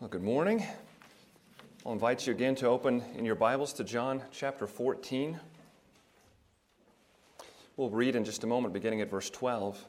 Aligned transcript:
Well, 0.00 0.10
good 0.10 0.24
morning. 0.24 0.66
I'll 1.86 1.92
invite 1.92 2.26
you 2.26 2.32
again 2.32 2.56
to 2.56 2.66
open 2.66 3.00
in 3.16 3.24
your 3.24 3.36
Bibles 3.36 3.72
to 3.74 3.84
John 3.84 4.22
chapter 4.32 4.66
14. 4.66 5.38
We'll 7.76 7.90
read 7.90 8.16
in 8.16 8.24
just 8.24 8.42
a 8.42 8.46
moment, 8.48 8.74
beginning 8.74 9.02
at 9.02 9.08
verse 9.08 9.30
12. 9.30 9.82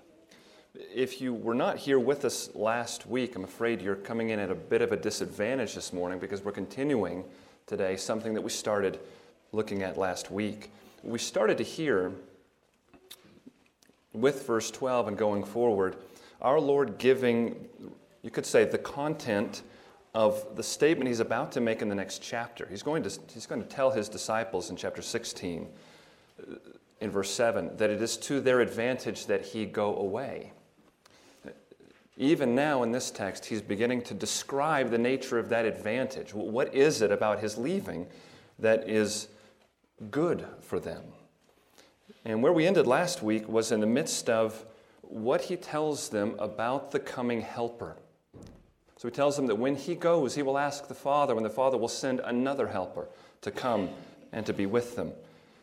If 0.93 1.21
you 1.21 1.33
were 1.33 1.55
not 1.55 1.77
here 1.77 1.97
with 1.97 2.23
us 2.23 2.53
last 2.53 3.07
week, 3.07 3.35
I'm 3.35 3.43
afraid 3.43 3.81
you're 3.81 3.95
coming 3.95 4.29
in 4.29 4.37
at 4.37 4.51
a 4.51 4.55
bit 4.55 4.83
of 4.83 4.91
a 4.91 4.95
disadvantage 4.95 5.73
this 5.73 5.91
morning 5.91 6.19
because 6.19 6.45
we're 6.45 6.51
continuing 6.51 7.23
today 7.65 7.97
something 7.97 8.35
that 8.35 8.41
we 8.41 8.51
started 8.51 8.99
looking 9.53 9.81
at 9.81 9.97
last 9.97 10.29
week. 10.29 10.69
We 11.01 11.17
started 11.17 11.57
to 11.57 11.63
hear 11.63 12.11
with 14.13 14.45
verse 14.45 14.69
12 14.69 15.07
and 15.07 15.17
going 15.17 15.43
forward, 15.43 15.95
our 16.43 16.59
Lord 16.59 16.99
giving, 16.99 17.67
you 18.21 18.29
could 18.29 18.45
say, 18.45 18.65
the 18.65 18.77
content 18.77 19.63
of 20.15 20.55
the 20.55 20.63
statement 20.63 21.09
he's 21.09 21.19
about 21.19 21.51
to 21.51 21.59
make 21.59 21.81
in 21.81 21.89
the 21.89 21.95
next 21.95 22.21
chapter. 22.21 22.65
He's 22.69 22.81
going 22.81 23.03
to, 23.03 23.19
he's 23.33 23.45
going 23.45 23.61
to 23.61 23.67
tell 23.67 23.91
his 23.91 24.07
disciples 24.07 24.69
in 24.69 24.77
chapter 24.77 25.01
16, 25.01 25.67
uh, 26.39 26.55
in 27.01 27.11
verse 27.11 27.29
7, 27.29 27.75
that 27.75 27.89
it 27.89 28.01
is 28.01 28.15
to 28.17 28.39
their 28.39 28.61
advantage 28.61 29.25
that 29.25 29.45
he 29.45 29.65
go 29.65 29.97
away. 29.97 30.53
Even 32.15 32.55
now 32.55 32.81
in 32.83 32.93
this 32.93 33.11
text, 33.11 33.43
he's 33.43 33.61
beginning 33.61 34.01
to 34.03 34.13
describe 34.13 34.89
the 34.89 34.97
nature 34.97 35.37
of 35.37 35.49
that 35.49 35.65
advantage. 35.65 36.33
What 36.33 36.73
is 36.73 37.01
it 37.01 37.11
about 37.11 37.41
his 37.41 37.57
leaving 37.57 38.07
that 38.57 38.87
is 38.87 39.27
good 40.11 40.47
for 40.61 40.79
them? 40.79 41.03
And 42.23 42.41
where 42.41 42.53
we 42.53 42.65
ended 42.65 42.87
last 42.87 43.21
week 43.21 43.49
was 43.49 43.73
in 43.73 43.81
the 43.81 43.85
midst 43.85 44.29
of 44.29 44.65
what 45.01 45.41
he 45.41 45.57
tells 45.57 46.07
them 46.07 46.37
about 46.39 46.91
the 46.91 46.99
coming 46.99 47.41
helper. 47.41 47.97
So 48.97 49.07
he 49.07 49.13
tells 49.13 49.35
them 49.35 49.47
that 49.47 49.55
when 49.55 49.75
he 49.75 49.95
goes, 49.95 50.35
he 50.35 50.41
will 50.41 50.57
ask 50.57 50.87
the 50.87 50.93
Father, 50.93 51.35
and 51.35 51.45
the 51.45 51.49
Father 51.49 51.77
will 51.77 51.87
send 51.87 52.21
another 52.21 52.67
helper 52.67 53.07
to 53.41 53.51
come 53.51 53.89
and 54.31 54.45
to 54.45 54.53
be 54.53 54.65
with 54.65 54.95
them. 54.95 55.11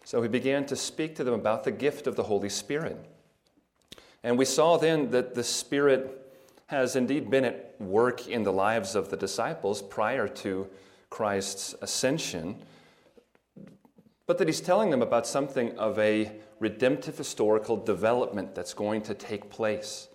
So 0.05 0.21
he 0.23 0.29
began 0.29 0.67
to 0.67 0.77
speak 0.77 1.15
to 1.17 1.25
them 1.25 1.35
about 1.35 1.65
the 1.65 1.71
gift 1.71 2.07
of 2.07 2.17
the 2.17 2.25
Holy 2.25 2.49
Spirit. 2.49 2.99
And 4.23 4.37
we 4.37 4.45
saw 4.45 4.77
then 4.77 5.11
that 5.11 5.35
the 5.35 5.45
Spirit 5.45 6.19
has 6.67 6.97
indeed 6.97 7.31
been 7.31 7.45
at 7.45 7.75
work 7.81 8.29
in 8.29 8.43
the 8.43 8.53
lives 8.53 8.95
of 8.95 9.11
the 9.11 9.17
disciples 9.17 9.83
prior 9.83 10.27
to 10.27 10.69
Christ's 11.11 11.75
ascension, 11.83 12.57
but 14.27 14.39
that 14.39 14.49
he's 14.49 14.61
telling 14.61 14.91
them 14.91 15.03
about 15.03 15.27
something 15.27 15.77
of 15.79 15.99
a 15.99 16.33
redemptive 16.61 17.19
historical 17.19 17.77
development 17.77 18.55
that's 18.55 18.73
going 18.73 19.03
to 19.03 19.15
take 19.15 19.51
place. 19.51 20.09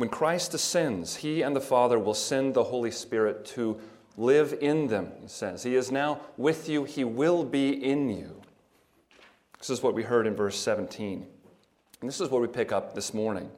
When 0.00 0.08
Christ 0.08 0.54
ascends, 0.54 1.16
he 1.16 1.42
and 1.42 1.54
the 1.54 1.60
Father 1.60 1.98
will 1.98 2.14
send 2.14 2.54
the 2.54 2.64
Holy 2.64 2.90
Spirit 2.90 3.44
to 3.48 3.78
live 4.16 4.56
in 4.62 4.86
them, 4.86 5.12
he 5.20 5.28
says. 5.28 5.62
He 5.62 5.76
is 5.76 5.92
now 5.92 6.20
with 6.38 6.70
you, 6.70 6.84
he 6.84 7.04
will 7.04 7.44
be 7.44 7.68
in 7.68 8.08
you. 8.08 8.40
This 9.58 9.68
is 9.68 9.82
what 9.82 9.92
we 9.92 10.02
heard 10.02 10.26
in 10.26 10.34
verse 10.34 10.56
17. 10.56 11.26
And 12.00 12.08
this 12.08 12.18
is 12.18 12.30
what 12.30 12.40
we 12.40 12.48
pick 12.48 12.72
up 12.72 12.94
this 12.94 13.12
morning, 13.12 13.50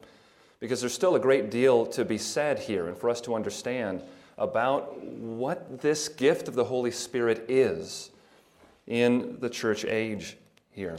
because 0.59 0.81
there's 0.81 0.93
still 0.93 1.15
a 1.15 1.21
great 1.21 1.49
deal 1.49 1.87
to 1.87 2.05
be 2.05 2.19
said 2.19 2.59
here 2.59 2.89
and 2.89 2.99
for 2.99 3.09
us 3.09 3.21
to 3.21 3.37
understand 3.37 4.03
about 4.37 5.01
what 5.01 5.81
this 5.81 6.09
gift 6.09 6.49
of 6.49 6.57
the 6.57 6.65
Holy 6.65 6.91
Spirit 6.91 7.45
is 7.49 8.11
in 8.89 9.39
the 9.39 9.49
church 9.49 9.85
age 9.85 10.37
here. 10.73 10.99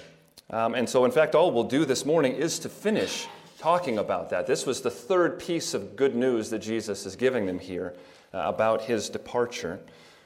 Um, 0.50 0.74
and 0.74 0.88
so, 0.88 1.04
in 1.04 1.12
fact, 1.12 1.36
all 1.36 1.52
we'll 1.52 1.66
do 1.66 1.84
this 1.84 2.06
morning 2.06 2.32
is 2.32 2.60
to 2.60 2.70
finish 2.70 3.28
talking 3.64 3.98
about 3.98 4.30
that. 4.30 4.46
This 4.46 4.66
was 4.66 4.82
the 4.82 4.92
third 4.92 5.40
piece 5.40 5.74
of 5.74 5.96
good 5.96 6.14
news 6.14 6.50
that 6.50 6.60
Jesus 6.60 7.06
is 7.06 7.16
giving 7.16 7.46
them 7.46 7.60
here 7.60 7.94
uh, 8.34 8.40
about 8.40 8.82
his 8.82 9.08
departure. 9.08 9.80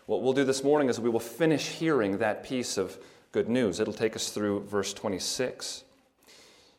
What 0.07 0.23
we'll 0.23 0.33
do 0.33 0.43
this 0.43 0.63
morning 0.63 0.89
is 0.89 0.99
we 0.99 1.11
will 1.11 1.19
finish 1.19 1.67
hearing 1.67 2.17
that 2.17 2.43
piece 2.43 2.79
of 2.79 2.97
good 3.31 3.47
news. 3.47 3.79
It'll 3.79 3.93
take 3.93 4.15
us 4.15 4.31
through 4.31 4.61
verse 4.61 4.91
26. 4.91 5.83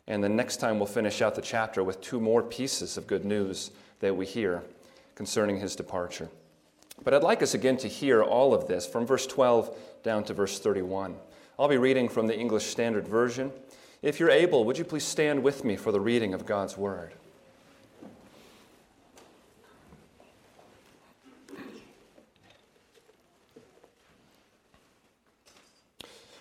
And 0.08 0.24
the 0.24 0.28
next 0.28 0.56
time 0.56 0.80
we'll 0.80 0.86
finish 0.86 1.22
out 1.22 1.36
the 1.36 1.42
chapter 1.42 1.84
with 1.84 2.00
two 2.00 2.18
more 2.18 2.42
pieces 2.42 2.96
of 2.96 3.06
good 3.06 3.24
news 3.24 3.70
that 4.00 4.16
we 4.16 4.26
hear 4.26 4.64
concerning 5.14 5.60
his 5.60 5.76
departure. 5.76 6.28
But 7.04 7.14
I'd 7.14 7.22
like 7.22 7.40
us 7.40 7.54
again 7.54 7.76
to 7.76 7.88
hear 7.88 8.24
all 8.24 8.52
of 8.52 8.66
this 8.66 8.84
from 8.84 9.06
verse 9.06 9.28
12 9.28 9.76
down 10.02 10.24
to 10.24 10.34
verse 10.34 10.58
31. 10.58 11.14
I'll 11.56 11.68
be 11.68 11.76
reading 11.76 12.08
from 12.08 12.26
the 12.26 12.36
English 12.36 12.64
Standard 12.64 13.06
Version. 13.06 13.52
If 14.00 14.20
you're 14.20 14.30
able, 14.30 14.64
would 14.64 14.78
you 14.78 14.84
please 14.84 15.04
stand 15.04 15.42
with 15.42 15.64
me 15.64 15.76
for 15.76 15.90
the 15.90 16.00
reading 16.00 16.32
of 16.32 16.46
God's 16.46 16.76
Word? 16.76 17.14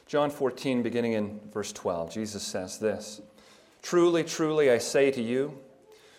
John 0.05 0.29
14, 0.29 0.83
beginning 0.83 1.13
in 1.13 1.39
verse 1.51 1.73
12, 1.73 2.13
Jesus 2.13 2.43
says 2.43 2.77
this 2.77 3.21
Truly, 3.81 4.23
truly, 4.23 4.71
I 4.71 4.77
say 4.77 5.09
to 5.11 5.21
you, 5.21 5.57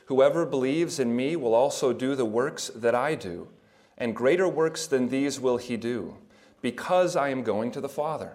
whoever 0.06 0.44
believes 0.44 0.98
in 0.98 1.14
me 1.14 1.36
will 1.36 1.54
also 1.54 1.92
do 1.92 2.14
the 2.14 2.24
works 2.24 2.70
that 2.74 2.94
I 2.94 3.14
do, 3.14 3.48
and 3.96 4.14
greater 4.14 4.48
works 4.48 4.86
than 4.86 5.08
these 5.08 5.40
will 5.40 5.56
he 5.56 5.76
do, 5.76 6.18
because 6.60 7.14
I 7.14 7.28
am 7.28 7.42
going 7.42 7.70
to 7.70 7.80
the 7.80 7.88
Father. 7.88 8.34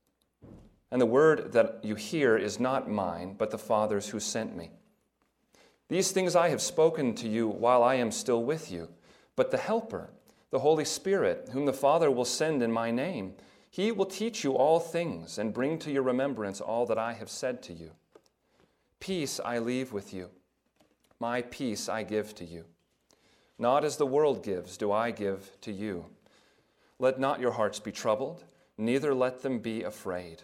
And 0.91 1.01
the 1.01 1.05
word 1.05 1.53
that 1.53 1.79
you 1.83 1.95
hear 1.95 2.37
is 2.37 2.59
not 2.59 2.89
mine, 2.89 3.35
but 3.37 3.49
the 3.49 3.57
Father's 3.57 4.09
who 4.09 4.19
sent 4.19 4.55
me. 4.55 4.71
These 5.87 6.11
things 6.11 6.35
I 6.35 6.49
have 6.49 6.61
spoken 6.61 7.15
to 7.15 7.27
you 7.27 7.47
while 7.47 7.83
I 7.83 7.95
am 7.95 8.11
still 8.11 8.43
with 8.43 8.71
you. 8.71 8.89
But 9.35 9.51
the 9.51 9.57
Helper, 9.57 10.09
the 10.49 10.59
Holy 10.59 10.85
Spirit, 10.85 11.49
whom 11.53 11.65
the 11.65 11.73
Father 11.73 12.11
will 12.11 12.25
send 12.25 12.61
in 12.61 12.71
my 12.71 12.91
name, 12.91 13.33
he 13.69 13.91
will 13.91 14.05
teach 14.05 14.43
you 14.43 14.53
all 14.53 14.79
things 14.81 15.37
and 15.37 15.53
bring 15.53 15.79
to 15.79 15.91
your 15.91 16.03
remembrance 16.03 16.59
all 16.59 16.85
that 16.87 16.97
I 16.97 17.13
have 17.13 17.29
said 17.29 17.63
to 17.63 17.73
you. 17.73 17.91
Peace 18.99 19.39
I 19.43 19.59
leave 19.59 19.93
with 19.93 20.13
you, 20.13 20.29
my 21.19 21.41
peace 21.41 21.87
I 21.87 22.03
give 22.03 22.35
to 22.35 22.45
you. 22.45 22.65
Not 23.57 23.85
as 23.85 23.95
the 23.95 24.05
world 24.05 24.43
gives, 24.43 24.77
do 24.77 24.91
I 24.91 25.11
give 25.11 25.59
to 25.61 25.71
you. 25.71 26.05
Let 26.99 27.19
not 27.19 27.39
your 27.39 27.51
hearts 27.51 27.79
be 27.79 27.91
troubled, 27.91 28.43
neither 28.77 29.13
let 29.13 29.41
them 29.41 29.59
be 29.59 29.83
afraid. 29.83 30.43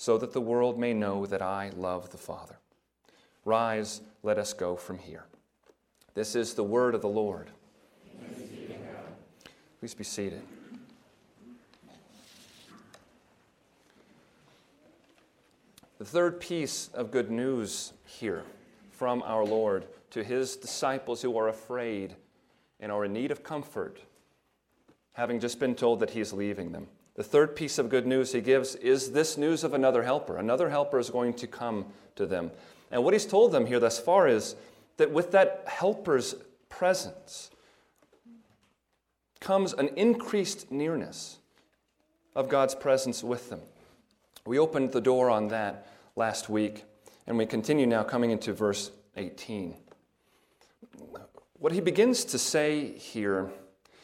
so 0.00 0.16
that 0.16 0.32
the 0.32 0.40
world 0.40 0.78
may 0.78 0.94
know 0.94 1.26
that 1.26 1.42
I 1.42 1.72
love 1.76 2.08
the 2.08 2.16
Father. 2.16 2.56
Rise, 3.44 4.00
let 4.22 4.38
us 4.38 4.54
go 4.54 4.74
from 4.74 4.98
here. 4.98 5.26
This 6.14 6.34
is 6.34 6.54
the 6.54 6.64
word 6.64 6.94
of 6.94 7.02
the 7.02 7.08
Lord. 7.08 7.50
Please 9.78 9.92
be 9.92 10.02
seated. 10.02 10.40
The 15.98 16.06
third 16.06 16.40
piece 16.40 16.88
of 16.94 17.10
good 17.10 17.30
news 17.30 17.92
here 18.06 18.44
from 18.92 19.22
our 19.26 19.44
Lord 19.44 19.84
to 20.12 20.24
his 20.24 20.56
disciples 20.56 21.20
who 21.20 21.36
are 21.36 21.48
afraid 21.48 22.16
and 22.80 22.90
are 22.90 23.04
in 23.04 23.12
need 23.12 23.30
of 23.30 23.42
comfort, 23.42 24.00
having 25.12 25.38
just 25.38 25.60
been 25.60 25.74
told 25.74 26.00
that 26.00 26.08
he 26.08 26.22
is 26.22 26.32
leaving 26.32 26.72
them. 26.72 26.86
The 27.14 27.24
third 27.24 27.56
piece 27.56 27.78
of 27.78 27.88
good 27.88 28.06
news 28.06 28.32
he 28.32 28.40
gives 28.40 28.76
is 28.76 29.12
this 29.12 29.36
news 29.36 29.64
of 29.64 29.74
another 29.74 30.02
helper. 30.02 30.36
Another 30.36 30.70
helper 30.70 30.98
is 30.98 31.10
going 31.10 31.34
to 31.34 31.46
come 31.46 31.86
to 32.16 32.26
them. 32.26 32.50
And 32.90 33.04
what 33.04 33.14
he's 33.14 33.26
told 33.26 33.52
them 33.52 33.66
here 33.66 33.80
thus 33.80 33.98
far 33.98 34.28
is 34.28 34.56
that 34.96 35.10
with 35.10 35.32
that 35.32 35.64
helper's 35.66 36.34
presence 36.68 37.50
comes 39.40 39.72
an 39.72 39.88
increased 39.96 40.70
nearness 40.70 41.38
of 42.34 42.48
God's 42.48 42.74
presence 42.74 43.24
with 43.24 43.50
them. 43.50 43.60
We 44.46 44.58
opened 44.58 44.92
the 44.92 45.00
door 45.00 45.30
on 45.30 45.48
that 45.48 45.88
last 46.16 46.48
week, 46.48 46.84
and 47.26 47.36
we 47.36 47.46
continue 47.46 47.86
now 47.86 48.02
coming 48.02 48.30
into 48.30 48.52
verse 48.52 48.90
18. 49.16 49.74
What 51.58 51.72
he 51.72 51.80
begins 51.80 52.24
to 52.26 52.38
say 52.38 52.96
here 52.96 53.50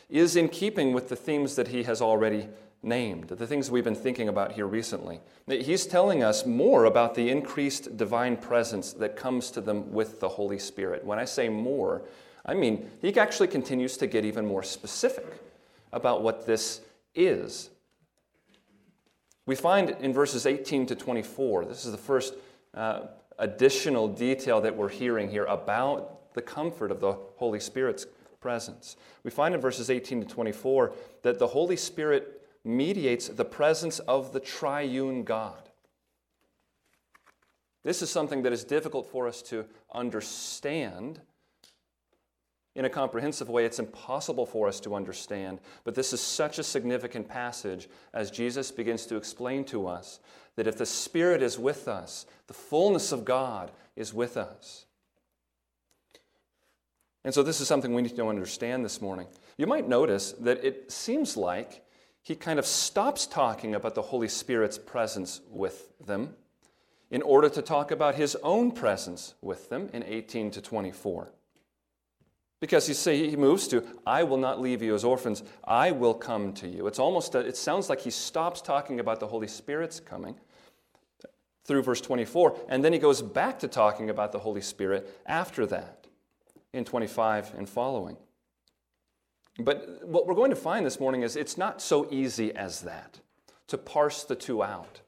is 0.09 0.37
in 0.37 0.49
keeping 0.49 0.93
with 0.93 1.09
the 1.09 1.17
themes 1.17 1.57
that 1.57 1.69
he 1.69 1.85
has 1.85 2.01
already 2.01 2.49
named, 2.83 3.29
the 3.29 3.47
things 3.47 3.71
we've 3.71 3.85
been 3.85 3.95
thinking 3.95 4.29
about 4.29 4.53
here 4.53 4.67
recently. 4.67 5.21
He's 5.49 5.87
telling 5.87 6.23
us 6.23 6.47
more 6.47 6.85
about 6.85 7.15
the 7.15 7.31
increased 7.31 7.97
divine 7.97 8.37
presence 8.37 8.93
that 8.95 9.17
comes 9.17 9.51
to 9.53 9.61
them 9.61 9.93
with 9.93 10.21
the 10.21 10.29
Holy 10.29 10.59
Spirit. 10.59 11.05
When 11.05 11.19
I 11.19 11.25
say 11.25 11.49
more, 11.49 12.03
I 12.45 12.55
mean 12.55 12.89
he 13.01 13.19
actually 13.19 13.49
continues 13.49 13.97
to 13.99 14.07
get 14.07 14.25
even 14.25 14.47
more 14.47 14.63
specific 14.63 15.27
about 15.93 16.23
what 16.23 16.47
this 16.47 16.81
is 17.15 17.71
we 19.47 19.55
find 19.55 19.91
in 20.01 20.13
verses 20.13 20.45
18 20.45 20.87
to 20.87 20.97
24, 20.97 21.67
this 21.67 21.85
is 21.85 21.93
the 21.93 21.99
first 21.99 22.35
uh, 22.75 23.03
additional 23.39 24.09
detail 24.09 24.61
that 24.61 24.77
we're 24.77 24.89
hearing 24.89 25.31
here 25.31 25.45
about 25.45 26.35
the 26.35 26.43
comfort 26.43 26.91
of 26.91 27.01
the 27.01 27.13
Holy 27.37 27.61
Spirit's 27.61 28.07
presence. 28.41 28.97
We 29.23 29.31
find 29.31 29.55
in 29.55 29.61
verses 29.61 29.89
18 29.89 30.23
to 30.23 30.27
24 30.27 30.93
that 31.23 31.39
the 31.39 31.47
Holy 31.47 31.77
Spirit 31.77 32.43
mediates 32.67 33.29
the 33.29 33.45
presence 33.45 33.99
of 34.01 34.33
the 34.33 34.41
triune 34.41 35.23
God. 35.23 35.71
This 37.85 38.03
is 38.03 38.11
something 38.11 38.43
that 38.43 38.53
is 38.53 38.65
difficult 38.65 39.11
for 39.11 39.29
us 39.29 39.41
to 39.43 39.65
understand 39.95 41.21
in 42.77 42.85
a 42.85 42.91
comprehensive 42.91 43.49
way, 43.49 43.65
it's 43.65 43.79
impossible 43.79 44.45
for 44.45 44.69
us 44.69 44.81
to 44.81 44.95
understand. 44.95 45.61
But 45.85 45.95
this 45.95 46.13
is 46.13 46.21
such 46.21 46.59
a 46.59 46.63
significant 46.63 47.27
passage 47.27 47.89
as 48.13 48.31
Jesus 48.31 48.71
begins 48.71 49.07
to 49.07 49.17
explain 49.17 49.65
to 49.65 49.87
us 49.87 50.21
that 50.57 50.67
if 50.67 50.77
the 50.77 50.85
Spirit 50.85 51.43
is 51.43 51.59
with 51.59 51.89
us, 51.89 52.27
the 52.49 52.55
fullness 52.55 53.13
of 53.13 53.25
God 53.25 53.71
is 53.97 54.13
with 54.13 54.37
us. 54.37 54.85
And 57.25 57.33
so, 57.33 57.43
this 57.43 57.63
is 57.63 57.67
something 57.67 57.95
we 57.95 58.03
need 58.03 58.15
to 58.15 58.29
understand 58.29 58.85
this 58.85 59.01
morning. 59.01 59.27
You 59.57 59.67
might 59.67 59.89
notice 59.89 60.33
that 60.33 60.63
it 60.63 60.93
seems 60.93 61.35
like 61.35 61.83
he 62.27 62.35
kind 62.35 62.59
of 62.59 62.67
stops 62.67 63.25
talking 63.25 63.73
about 63.77 63.95
the 63.95 64.03
Holy 64.03 64.27
Spirit's 64.27 64.79
presence 64.79 65.43
with 65.49 65.97
them 66.05 66.35
in 67.09 67.23
order 67.23 67.49
to 67.49 67.63
talk 67.63 67.93
about 67.93 68.17
his 68.17 68.35
own 68.43 68.73
presence 68.73 69.35
with 69.41 69.69
them 69.69 69.89
in 69.93 70.03
18 70.03 70.51
to 70.51 70.61
24. 70.61 71.31
Because 72.59 72.89
you 72.89 72.95
see, 72.95 73.31
he 73.31 73.37
moves 73.37 73.69
to, 73.69 73.85
I 74.05 74.25
will 74.25 74.39
not 74.39 74.61
leave 74.61 74.83
you 74.83 74.93
as 74.97 75.05
orphans, 75.05 75.45
I 75.63 75.93
will 75.93 76.15
come 76.15 76.53
to 76.55 76.67
you. 76.67 76.89
It's 76.89 76.99
almost, 76.99 77.37
a, 77.37 77.39
it 77.39 77.57
sounds 77.57 77.89
like 77.89 78.01
he 78.01 78.11
stops 78.11 78.61
talking 78.61 78.99
about 78.99 79.21
the 79.21 79.29
Holy 79.29 79.47
Spirit's 79.47 80.01
coming 80.01 80.35
through 81.65 81.85
verse 81.85 82.01
24, 82.01 82.59
and 82.69 82.85
then 82.85 82.93
he 82.93 82.99
goes 82.99 83.23
back 83.23 83.61
to 83.61 83.69
talking 83.69 84.11
about 84.11 84.33
the 84.33 84.41
Holy 84.41 84.63
Spirit 84.63 85.09
after 85.27 85.65
that 85.67 86.09
in 86.73 86.85
25 86.85 87.55
and 87.57 87.69
following. 87.69 88.17
But 89.59 90.07
what 90.07 90.27
we're 90.27 90.35
going 90.35 90.51
to 90.51 90.57
find 90.57 90.85
this 90.85 91.01
morning 91.01 91.23
is 91.23 91.37
it's 91.37 91.57
not 91.57 91.81
so 91.81 92.07
easy 92.11 92.55
as 92.55 92.83
that 92.83 93.21
to 93.69 93.79
parse 93.79 94.25
the 94.25 94.37
two 94.37 94.63
out. 94.63 95.01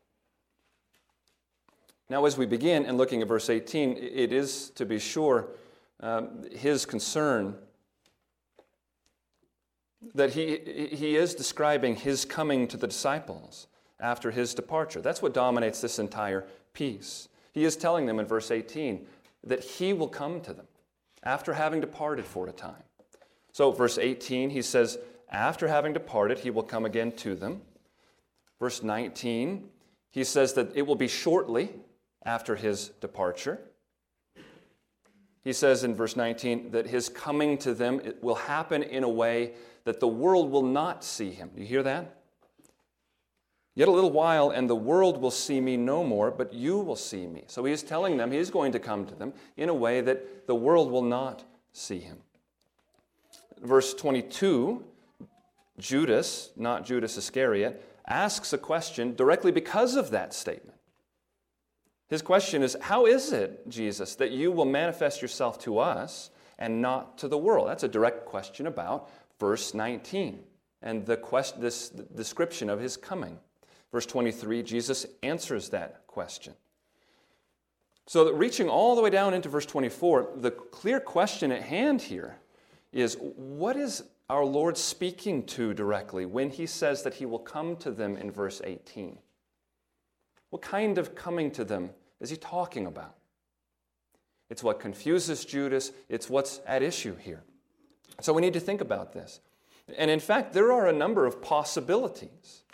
Now, 2.10 2.24
as 2.24 2.38
we 2.38 2.46
begin 2.46 2.86
and 2.86 2.96
looking 2.96 3.20
at 3.20 3.28
verse 3.28 3.50
18, 3.50 3.98
it 3.98 4.32
is 4.32 4.70
to 4.70 4.86
be 4.86 4.98
sure 4.98 5.48
um, 6.00 6.44
his 6.50 6.86
concern 6.86 7.54
that 10.14 10.32
he, 10.32 10.88
he 10.92 11.16
is 11.16 11.34
describing 11.34 11.96
his 11.96 12.24
coming 12.24 12.66
to 12.68 12.76
the 12.76 12.86
disciples 12.86 13.66
after 14.00 14.30
his 14.30 14.54
departure. 14.54 15.02
That's 15.02 15.20
what 15.20 15.34
dominates 15.34 15.80
this 15.80 15.98
entire 15.98 16.46
piece. 16.72 17.28
He 17.52 17.64
is 17.64 17.76
telling 17.76 18.06
them 18.06 18.20
in 18.20 18.26
verse 18.26 18.50
18 18.50 19.06
that 19.44 19.62
he 19.62 19.92
will 19.92 20.08
come 20.08 20.40
to 20.42 20.54
them 20.54 20.66
after 21.24 21.52
having 21.52 21.80
departed 21.80 22.24
for 22.24 22.46
a 22.48 22.52
time. 22.52 22.84
So, 23.52 23.72
verse 23.72 23.98
18, 23.98 24.50
he 24.50 24.62
says, 24.62 24.98
after 25.30 25.68
having 25.68 25.92
departed, 25.92 26.38
he 26.38 26.50
will 26.50 26.62
come 26.62 26.84
again 26.84 27.12
to 27.12 27.34
them. 27.34 27.62
Verse 28.58 28.82
19, 28.82 29.68
he 30.10 30.24
says 30.24 30.54
that 30.54 30.76
it 30.76 30.86
will 30.86 30.96
be 30.96 31.08
shortly 31.08 31.70
after 32.24 32.56
his 32.56 32.88
departure. 33.00 33.60
He 35.44 35.52
says 35.52 35.84
in 35.84 35.94
verse 35.94 36.16
19 36.16 36.72
that 36.72 36.86
his 36.86 37.08
coming 37.08 37.56
to 37.58 37.72
them 37.74 38.00
will 38.20 38.34
happen 38.34 38.82
in 38.82 39.04
a 39.04 39.08
way 39.08 39.52
that 39.84 40.00
the 40.00 40.08
world 40.08 40.50
will 40.50 40.62
not 40.62 41.04
see 41.04 41.30
him. 41.30 41.50
Do 41.54 41.62
you 41.62 41.66
hear 41.66 41.82
that? 41.82 42.16
Yet 43.74 43.86
a 43.86 43.92
little 43.92 44.10
while, 44.10 44.50
and 44.50 44.68
the 44.68 44.74
world 44.74 45.20
will 45.20 45.30
see 45.30 45.60
me 45.60 45.76
no 45.76 46.02
more, 46.02 46.32
but 46.32 46.52
you 46.52 46.78
will 46.80 46.96
see 46.96 47.28
me. 47.28 47.44
So 47.46 47.64
he 47.64 47.72
is 47.72 47.84
telling 47.84 48.16
them 48.16 48.32
he 48.32 48.38
is 48.38 48.50
going 48.50 48.72
to 48.72 48.80
come 48.80 49.06
to 49.06 49.14
them 49.14 49.32
in 49.56 49.68
a 49.68 49.74
way 49.74 50.00
that 50.00 50.48
the 50.48 50.54
world 50.54 50.90
will 50.90 51.02
not 51.02 51.44
see 51.72 52.00
him. 52.00 52.18
Verse 53.62 53.94
22, 53.94 54.84
Judas, 55.78 56.50
not 56.56 56.84
Judas 56.84 57.16
Iscariot, 57.16 57.84
asks 58.06 58.52
a 58.52 58.58
question 58.58 59.14
directly 59.14 59.52
because 59.52 59.96
of 59.96 60.10
that 60.10 60.32
statement. 60.32 60.78
His 62.08 62.22
question 62.22 62.62
is 62.62 62.76
How 62.80 63.06
is 63.06 63.32
it, 63.32 63.68
Jesus, 63.68 64.14
that 64.16 64.30
you 64.30 64.50
will 64.50 64.64
manifest 64.64 65.22
yourself 65.22 65.58
to 65.60 65.78
us 65.78 66.30
and 66.58 66.80
not 66.80 67.18
to 67.18 67.28
the 67.28 67.38
world? 67.38 67.68
That's 67.68 67.84
a 67.84 67.88
direct 67.88 68.24
question 68.24 68.66
about 68.66 69.10
verse 69.38 69.74
19 69.74 70.40
and 70.82 71.04
the 71.04 71.16
quest, 71.16 71.60
this 71.60 71.90
description 71.90 72.70
of 72.70 72.80
his 72.80 72.96
coming. 72.96 73.38
Verse 73.92 74.06
23, 74.06 74.62
Jesus 74.62 75.06
answers 75.22 75.70
that 75.70 76.06
question. 76.06 76.54
So, 78.06 78.24
that 78.24 78.34
reaching 78.34 78.68
all 78.68 78.96
the 78.96 79.02
way 79.02 79.10
down 79.10 79.34
into 79.34 79.48
verse 79.48 79.66
24, 79.66 80.30
the 80.36 80.50
clear 80.50 80.98
question 80.98 81.52
at 81.52 81.62
hand 81.62 82.00
here 82.00 82.38
is 82.92 83.16
what 83.20 83.76
is 83.76 84.04
our 84.30 84.44
Lord 84.44 84.76
speaking 84.76 85.44
to 85.46 85.74
directly 85.74 86.26
when 86.26 86.50
he 86.50 86.66
says 86.66 87.02
that 87.02 87.14
he 87.14 87.26
will 87.26 87.38
come 87.38 87.76
to 87.76 87.90
them 87.90 88.16
in 88.16 88.30
verse 88.30 88.60
18? 88.64 89.18
What 90.50 90.62
kind 90.62 90.98
of 90.98 91.14
coming 91.14 91.50
to 91.52 91.64
them 91.64 91.90
is 92.20 92.30
he 92.30 92.36
talking 92.36 92.86
about? 92.86 93.14
It's 94.50 94.62
what 94.62 94.80
confuses 94.80 95.44
Judas, 95.44 95.92
it's 96.08 96.30
what's 96.30 96.60
at 96.66 96.82
issue 96.82 97.16
here. 97.16 97.42
So 98.20 98.32
we 98.32 98.40
need 98.40 98.54
to 98.54 98.60
think 98.60 98.80
about 98.80 99.12
this. 99.12 99.40
And 99.96 100.10
in 100.10 100.20
fact, 100.20 100.52
there 100.52 100.72
are 100.72 100.88
a 100.88 100.92
number 100.92 101.26
of 101.26 101.40
possibilities 101.40 102.64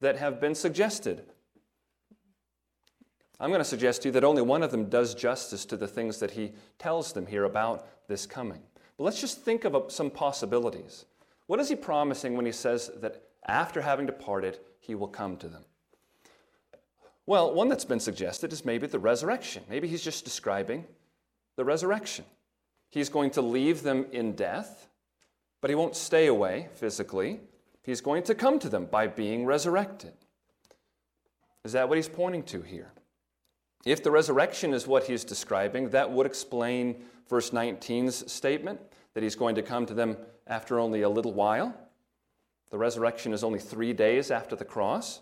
that 0.00 0.16
have 0.18 0.40
been 0.40 0.54
suggested. 0.54 1.24
I'm 3.38 3.50
going 3.50 3.60
to 3.60 3.64
suggest 3.64 4.02
to 4.02 4.08
you 4.08 4.12
that 4.12 4.24
only 4.24 4.42
one 4.42 4.62
of 4.62 4.70
them 4.70 4.88
does 4.88 5.14
justice 5.14 5.64
to 5.66 5.76
the 5.76 5.88
things 5.88 6.18
that 6.18 6.32
he 6.32 6.52
tells 6.78 7.12
them 7.12 7.26
here 7.26 7.44
about 7.44 7.86
this 8.08 8.26
coming. 8.26 8.60
But 9.00 9.04
let's 9.04 9.20
just 9.22 9.40
think 9.40 9.64
of 9.64 9.90
some 9.90 10.10
possibilities. 10.10 11.06
What 11.46 11.58
is 11.58 11.70
he 11.70 11.74
promising 11.74 12.36
when 12.36 12.44
he 12.44 12.52
says 12.52 12.90
that 12.96 13.22
after 13.46 13.80
having 13.80 14.04
departed, 14.04 14.58
he 14.78 14.94
will 14.94 15.08
come 15.08 15.38
to 15.38 15.48
them? 15.48 15.64
Well, 17.24 17.54
one 17.54 17.70
that's 17.70 17.86
been 17.86 17.98
suggested 17.98 18.52
is 18.52 18.62
maybe 18.62 18.86
the 18.86 18.98
resurrection. 18.98 19.62
Maybe 19.70 19.88
he's 19.88 20.04
just 20.04 20.26
describing 20.26 20.84
the 21.56 21.64
resurrection. 21.64 22.26
He's 22.90 23.08
going 23.08 23.30
to 23.30 23.40
leave 23.40 23.82
them 23.82 24.04
in 24.12 24.34
death, 24.34 24.90
but 25.62 25.70
he 25.70 25.74
won't 25.74 25.96
stay 25.96 26.26
away 26.26 26.68
physically, 26.74 27.40
He's 27.82 28.02
going 28.02 28.24
to 28.24 28.34
come 28.34 28.58
to 28.58 28.68
them 28.68 28.84
by 28.84 29.06
being 29.06 29.46
resurrected. 29.46 30.12
Is 31.64 31.72
that 31.72 31.88
what 31.88 31.96
he's 31.96 32.06
pointing 32.06 32.42
to 32.42 32.60
here? 32.60 32.92
If 33.84 34.02
the 34.02 34.10
resurrection 34.10 34.74
is 34.74 34.86
what 34.86 35.04
he's 35.04 35.24
describing, 35.24 35.90
that 35.90 36.10
would 36.10 36.26
explain 36.26 37.04
verse 37.28 37.50
19's 37.50 38.30
statement 38.30 38.80
that 39.14 39.22
he's 39.22 39.34
going 39.34 39.54
to 39.54 39.62
come 39.62 39.86
to 39.86 39.94
them 39.94 40.16
after 40.46 40.78
only 40.78 41.02
a 41.02 41.08
little 41.08 41.32
while. 41.32 41.74
The 42.70 42.78
resurrection 42.78 43.32
is 43.32 43.42
only 43.42 43.58
three 43.58 43.92
days 43.92 44.30
after 44.30 44.54
the 44.54 44.64
cross. 44.64 45.20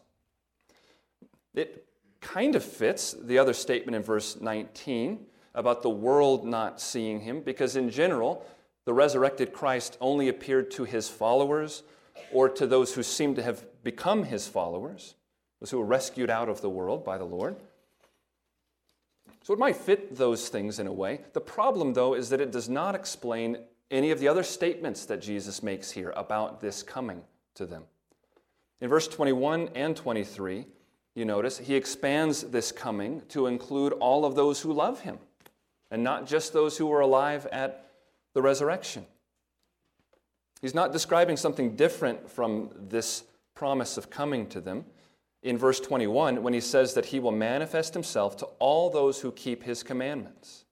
It 1.55 1.87
kind 2.21 2.57
of 2.57 2.65
fits 2.65 3.12
the 3.12 3.38
other 3.38 3.53
statement 3.53 3.95
in 3.95 4.03
verse 4.03 4.41
19 4.41 5.27
about 5.55 5.83
the 5.83 5.91
world 5.91 6.45
not 6.45 6.81
seeing 6.81 7.21
him, 7.21 7.41
because 7.41 7.77
in 7.77 7.91
general, 7.91 8.45
the 8.85 8.93
resurrected 8.93 9.53
Christ 9.53 9.97
only 10.00 10.29
appeared 10.29 10.71
to 10.73 10.85
his 10.85 11.09
followers 11.09 11.83
or 12.33 12.49
to 12.49 12.67
those 12.67 12.95
who 12.95 13.03
seemed 13.03 13.37
to 13.37 13.43
have 13.43 13.65
become 13.83 14.25
his 14.25 14.47
followers, 14.47 15.15
those 15.61 15.71
who 15.71 15.79
were 15.79 15.85
rescued 15.85 16.31
out 16.31 16.49
of 16.49 16.61
the 16.61 16.71
world 16.71 17.05
by 17.05 17.19
the 17.19 17.25
Lord. 17.25 17.57
So 19.49 19.55
it 19.55 19.59
might 19.59 19.76
fit 19.76 20.14
those 20.14 20.50
things 20.50 20.78
in 20.78 20.87
a 20.87 20.93
way. 20.93 21.23
The 21.33 21.40
problem, 21.40 21.95
though, 21.95 22.12
is 22.12 22.28
that 22.28 22.40
it 22.43 22.52
does 22.52 22.69
not 22.69 22.95
explain 22.95 23.57
any 23.90 24.11
of 24.11 24.21
the 24.21 24.28
other 24.28 24.43
statements 24.43 25.07
that 25.07 25.23
Jesus 25.23 25.62
makes 25.62 25.90
here 25.90 26.12
about 26.17 26.61
this 26.61 26.83
coming 26.83 27.23
to 27.55 27.64
them. 27.64 27.85
In 28.83 28.90
verse 28.90 29.09
21 29.09 29.71
and 29.75 29.97
23, 29.97 30.67
you 31.14 31.25
notice 31.25 31.57
he 31.57 31.76
expands 31.76 32.43
this 32.43 32.71
coming 32.71 33.23
to 33.31 33.47
include 33.47 33.95
all 33.95 34.26
of 34.26 34.35
those 34.35 34.61
who 34.61 34.71
love 34.71 35.00
him 35.00 35.19
and 35.90 36.05
not 36.05 36.26
just 36.26 36.52
those 36.52 36.76
who 36.76 36.85
were 36.85 37.00
alive 37.00 37.47
at 37.50 37.87
the 38.35 38.43
resurrection. 38.43 39.07
He's 40.61 40.75
not 40.75 40.93
describing 40.93 41.38
something 41.38 41.75
different 41.75 42.28
from 42.28 42.69
this 42.78 43.25
promise 43.55 43.97
of 43.97 44.11
coming 44.11 44.47
to 44.49 44.61
them 44.61 44.85
in 45.42 45.57
verse 45.57 45.80
21 45.80 46.42
when 46.42 46.52
he 46.52 46.61
says 46.61 46.95
that 46.95 47.07
he 47.07 47.21
will 47.21 47.33
manifest 47.33 47.95
himself 47.95 48.37
to 48.38 48.47
all 48.59 48.90
those 48.90 49.21
who 49.21 49.33
keep 49.33 49.62
his 49.62 49.83
commandments. 49.83 50.64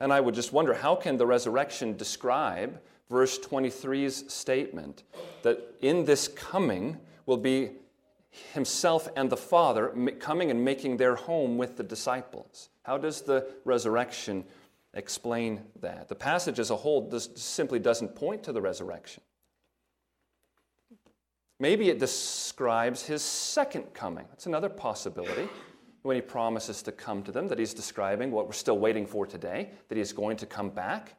And 0.00 0.12
I 0.12 0.20
would 0.20 0.34
just 0.34 0.52
wonder 0.52 0.74
how 0.74 0.96
can 0.96 1.16
the 1.16 1.26
resurrection 1.26 1.96
describe 1.96 2.80
verse 3.08 3.38
23's 3.38 4.32
statement 4.32 5.02
that 5.42 5.74
in 5.82 6.04
this 6.04 6.28
coming 6.28 6.98
will 7.26 7.36
be 7.36 7.70
himself 8.54 9.08
and 9.16 9.28
the 9.28 9.36
Father 9.36 9.88
coming 10.18 10.50
and 10.50 10.64
making 10.64 10.96
their 10.96 11.16
home 11.16 11.58
with 11.58 11.76
the 11.76 11.82
disciples? 11.82 12.70
How 12.82 12.96
does 12.96 13.22
the 13.22 13.46
resurrection 13.64 14.44
explain 14.94 15.62
that? 15.80 16.08
The 16.08 16.14
passage 16.14 16.58
as 16.58 16.70
a 16.70 16.76
whole 16.76 17.10
simply 17.34 17.78
doesn't 17.78 18.14
point 18.14 18.42
to 18.44 18.52
the 18.52 18.62
resurrection. 18.62 19.22
Maybe 21.60 21.90
it 21.90 21.98
describes 21.98 23.04
his 23.04 23.22
second 23.22 23.92
coming. 23.92 24.24
That's 24.30 24.46
another 24.46 24.70
possibility. 24.70 25.48
When 26.02 26.16
he 26.16 26.22
promises 26.22 26.82
to 26.84 26.92
come 26.92 27.22
to 27.24 27.32
them, 27.32 27.46
that 27.48 27.58
he's 27.58 27.74
describing 27.74 28.30
what 28.30 28.46
we're 28.46 28.54
still 28.54 28.78
waiting 28.78 29.06
for 29.06 29.26
today, 29.26 29.70
that 29.88 29.98
he's 29.98 30.12
going 30.14 30.38
to 30.38 30.46
come 30.46 30.70
back. 30.70 31.14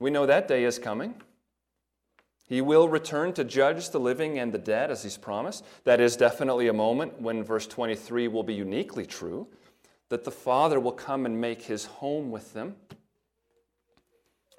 We 0.00 0.10
know 0.10 0.26
that 0.26 0.48
day 0.48 0.64
is 0.64 0.76
coming. 0.76 1.14
He 2.48 2.60
will 2.60 2.88
return 2.88 3.32
to 3.34 3.44
judge 3.44 3.90
the 3.90 4.00
living 4.00 4.40
and 4.40 4.52
the 4.52 4.58
dead 4.58 4.90
as 4.90 5.04
he's 5.04 5.16
promised. 5.16 5.64
That 5.84 6.00
is 6.00 6.16
definitely 6.16 6.66
a 6.66 6.72
moment 6.72 7.20
when 7.20 7.44
verse 7.44 7.68
23 7.68 8.26
will 8.26 8.42
be 8.42 8.54
uniquely 8.54 9.06
true 9.06 9.46
that 10.08 10.24
the 10.24 10.30
Father 10.32 10.78
will 10.80 10.92
come 10.92 11.26
and 11.26 11.40
make 11.40 11.62
his 11.62 11.84
home 11.84 12.30
with 12.32 12.52
them. 12.52 12.74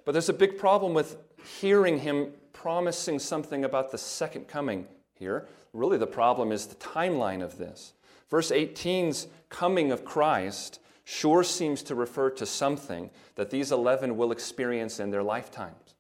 But 0.06 0.14
there's 0.14 0.30
a 0.30 0.34
big 0.34 0.58
problem 0.58 0.94
with 0.94 1.18
hearing 1.60 2.00
him 2.00 2.32
promising 2.68 3.18
something 3.18 3.64
about 3.64 3.92
the 3.94 3.98
second 3.98 4.46
coming 4.46 4.86
here. 5.14 5.48
Really, 5.72 5.98
the 5.98 6.06
problem 6.06 6.52
is 6.52 6.66
the 6.66 6.76
timeline 6.76 7.42
of 7.42 7.58
this. 7.58 7.94
Verse 8.30 8.52
18's 8.52 9.28
coming 9.48 9.90
of 9.90 10.04
Christ 10.04 10.82
sure 11.06 11.46
seems 11.46 11.82
to 11.84 11.96
refer 11.96 12.30
to 12.32 12.46
something 12.46 13.10
that 13.36 13.52
these 13.52 13.72
11 13.72 14.18
will 14.18 14.34
experience 14.34 15.00
in 15.00 15.12
their 15.12 15.24
lifetimes. 15.24 15.96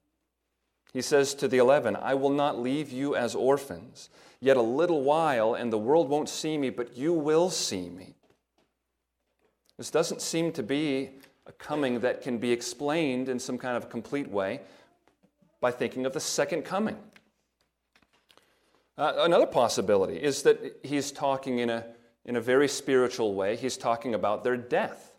He 0.92 1.02
says 1.02 1.34
to 1.36 1.48
the 1.48 1.58
11, 1.58 1.96
I 1.96 2.16
will 2.16 2.32
not 2.32 2.60
leave 2.60 2.92
you 2.92 3.16
as 3.16 3.34
orphans. 3.34 4.10
Yet 4.42 4.58
a 4.58 4.62
little 4.62 5.04
while, 5.04 5.54
and 5.54 5.72
the 5.72 5.78
world 5.78 6.10
won't 6.10 6.28
see 6.28 6.58
me, 6.58 6.70
but 6.70 6.98
you 6.98 7.14
will 7.14 7.50
see 7.50 7.88
me. 7.88 8.16
This 9.78 9.90
doesn't 9.90 10.22
seem 10.22 10.52
to 10.52 10.64
be 10.64 11.12
a 11.46 11.54
coming 11.54 12.02
that 12.02 12.22
can 12.22 12.38
be 12.38 12.52
explained 12.52 13.30
in 13.30 13.40
some 13.40 13.58
kind 13.58 13.78
of 13.78 13.90
complete 13.90 14.30
way 14.30 14.60
by 15.60 15.72
thinking 15.72 16.06
of 16.06 16.14
the 16.14 16.20
second 16.20 16.64
coming. 16.64 16.98
Uh, 18.98 19.14
another 19.20 19.46
possibility 19.46 20.18
is 20.18 20.44
that 20.44 20.80
he's 20.84 21.12
talking 21.12 21.60
in 21.60 21.70
a, 21.70 21.86
in 22.26 22.36
a 22.36 22.42
very 22.42 22.68
spiritual 22.68 23.36
way. 23.36 23.56
He's 23.56 23.78
talking 23.78 24.16
about 24.16 24.44
their 24.44 24.58
death. 24.58 25.14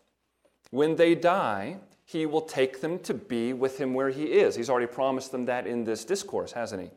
When 0.71 0.95
they 0.95 1.15
die, 1.15 1.77
he 2.05 2.25
will 2.25 2.41
take 2.41 2.81
them 2.81 2.99
to 2.99 3.13
be 3.13 3.53
with 3.53 3.79
him 3.79 3.93
where 3.93 4.09
he 4.09 4.25
is. 4.25 4.55
He's 4.55 4.69
already 4.69 4.87
promised 4.87 5.31
them 5.31 5.45
that 5.45 5.65
in 5.67 5.83
this 5.83 6.03
discourse, 6.03 6.51
hasn't 6.51 6.81
he? 6.81 6.89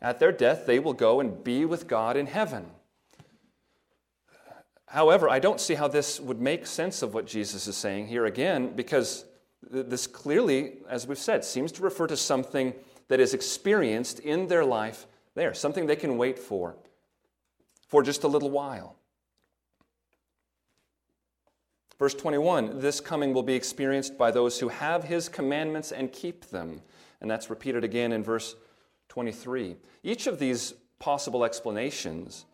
At 0.00 0.18
their 0.18 0.32
death, 0.32 0.66
they 0.66 0.80
will 0.80 0.92
go 0.92 1.20
and 1.20 1.44
be 1.44 1.64
with 1.64 1.86
God 1.86 2.16
in 2.16 2.26
heaven. 2.26 2.66
However, 4.86 5.28
I 5.28 5.38
don't 5.38 5.60
see 5.60 5.74
how 5.74 5.88
this 5.88 6.18
would 6.18 6.40
make 6.40 6.66
sense 6.66 7.02
of 7.02 7.14
what 7.14 7.26
Jesus 7.26 7.66
is 7.66 7.76
saying 7.76 8.08
here 8.08 8.26
again, 8.26 8.72
because 8.74 9.24
this 9.70 10.06
clearly, 10.06 10.78
as 10.88 11.06
we've 11.06 11.18
said, 11.18 11.44
seems 11.44 11.72
to 11.72 11.82
refer 11.82 12.06
to 12.06 12.16
something 12.16 12.74
that 13.08 13.20
is 13.20 13.34
experienced 13.34 14.20
in 14.20 14.48
their 14.48 14.64
life 14.64 15.06
there, 15.34 15.54
something 15.54 15.86
they 15.86 15.96
can 15.96 16.18
wait 16.18 16.38
for 16.38 16.76
for 17.88 18.02
just 18.02 18.24
a 18.24 18.28
little 18.28 18.50
while. 18.50 18.96
Verse 21.98 22.14
21 22.14 22.80
this 22.80 23.00
coming 23.00 23.32
will 23.32 23.42
be 23.42 23.54
experienced 23.54 24.18
by 24.18 24.30
those 24.30 24.58
who 24.58 24.68
have 24.68 25.04
his 25.04 25.28
commandments 25.28 25.92
and 25.92 26.10
keep 26.12 26.46
them. 26.46 26.80
And 27.20 27.30
that's 27.30 27.50
repeated 27.50 27.84
again 27.84 28.12
in 28.12 28.24
verse 28.24 28.56
23. 29.08 29.76
Each 30.02 30.26
of 30.26 30.38
these 30.38 30.74
possible 30.98 31.44
explanations 31.44 32.46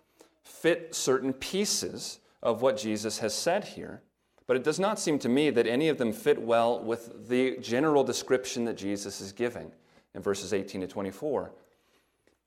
fit 0.43 0.95
certain 0.95 1.33
pieces 1.33 2.19
of 2.43 2.62
what 2.62 2.77
Jesus 2.77 3.21
has 3.21 3.35
said 3.35 3.65
here. 3.65 4.03
But 4.49 4.57
it 4.57 4.64
does 4.64 4.81
not 4.81 4.99
seem 4.99 5.19
to 5.21 5.28
me 5.28 5.50
that 5.50 5.67
any 5.67 5.90
of 5.90 5.99
them 5.99 6.12
fit 6.12 6.40
well 6.40 6.83
with 6.83 7.28
the 7.28 7.59
general 7.59 8.02
description 8.02 8.64
that 8.64 8.78
Jesus 8.78 9.21
is 9.21 9.31
giving 9.31 9.71
in 10.14 10.23
verses 10.23 10.55
18 10.55 10.81
to 10.81 10.87
24. 10.88 11.52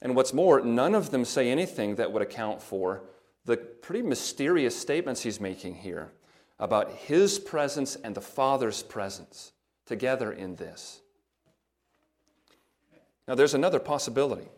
And 0.01 0.15
what's 0.15 0.33
more, 0.33 0.61
none 0.61 0.95
of 0.95 1.11
them 1.11 1.23
say 1.23 1.49
anything 1.49 1.95
that 1.95 2.11
would 2.11 2.23
account 2.23 2.59
for 2.59 3.03
the 3.45 3.55
pretty 3.55 4.01
mysterious 4.01 4.75
statements 4.75 5.21
he's 5.21 5.39
making 5.39 5.75
here 5.75 6.11
about 6.59 6.91
his 6.91 7.37
presence 7.37 7.95
and 7.95 8.15
the 8.15 8.21
Father's 8.21 8.81
presence 8.81 9.51
together 9.85 10.31
in 10.31 10.55
this. 10.55 11.01
Now, 13.27 13.35
there's 13.35 13.53
another 13.53 13.79
possibility. 13.79 14.49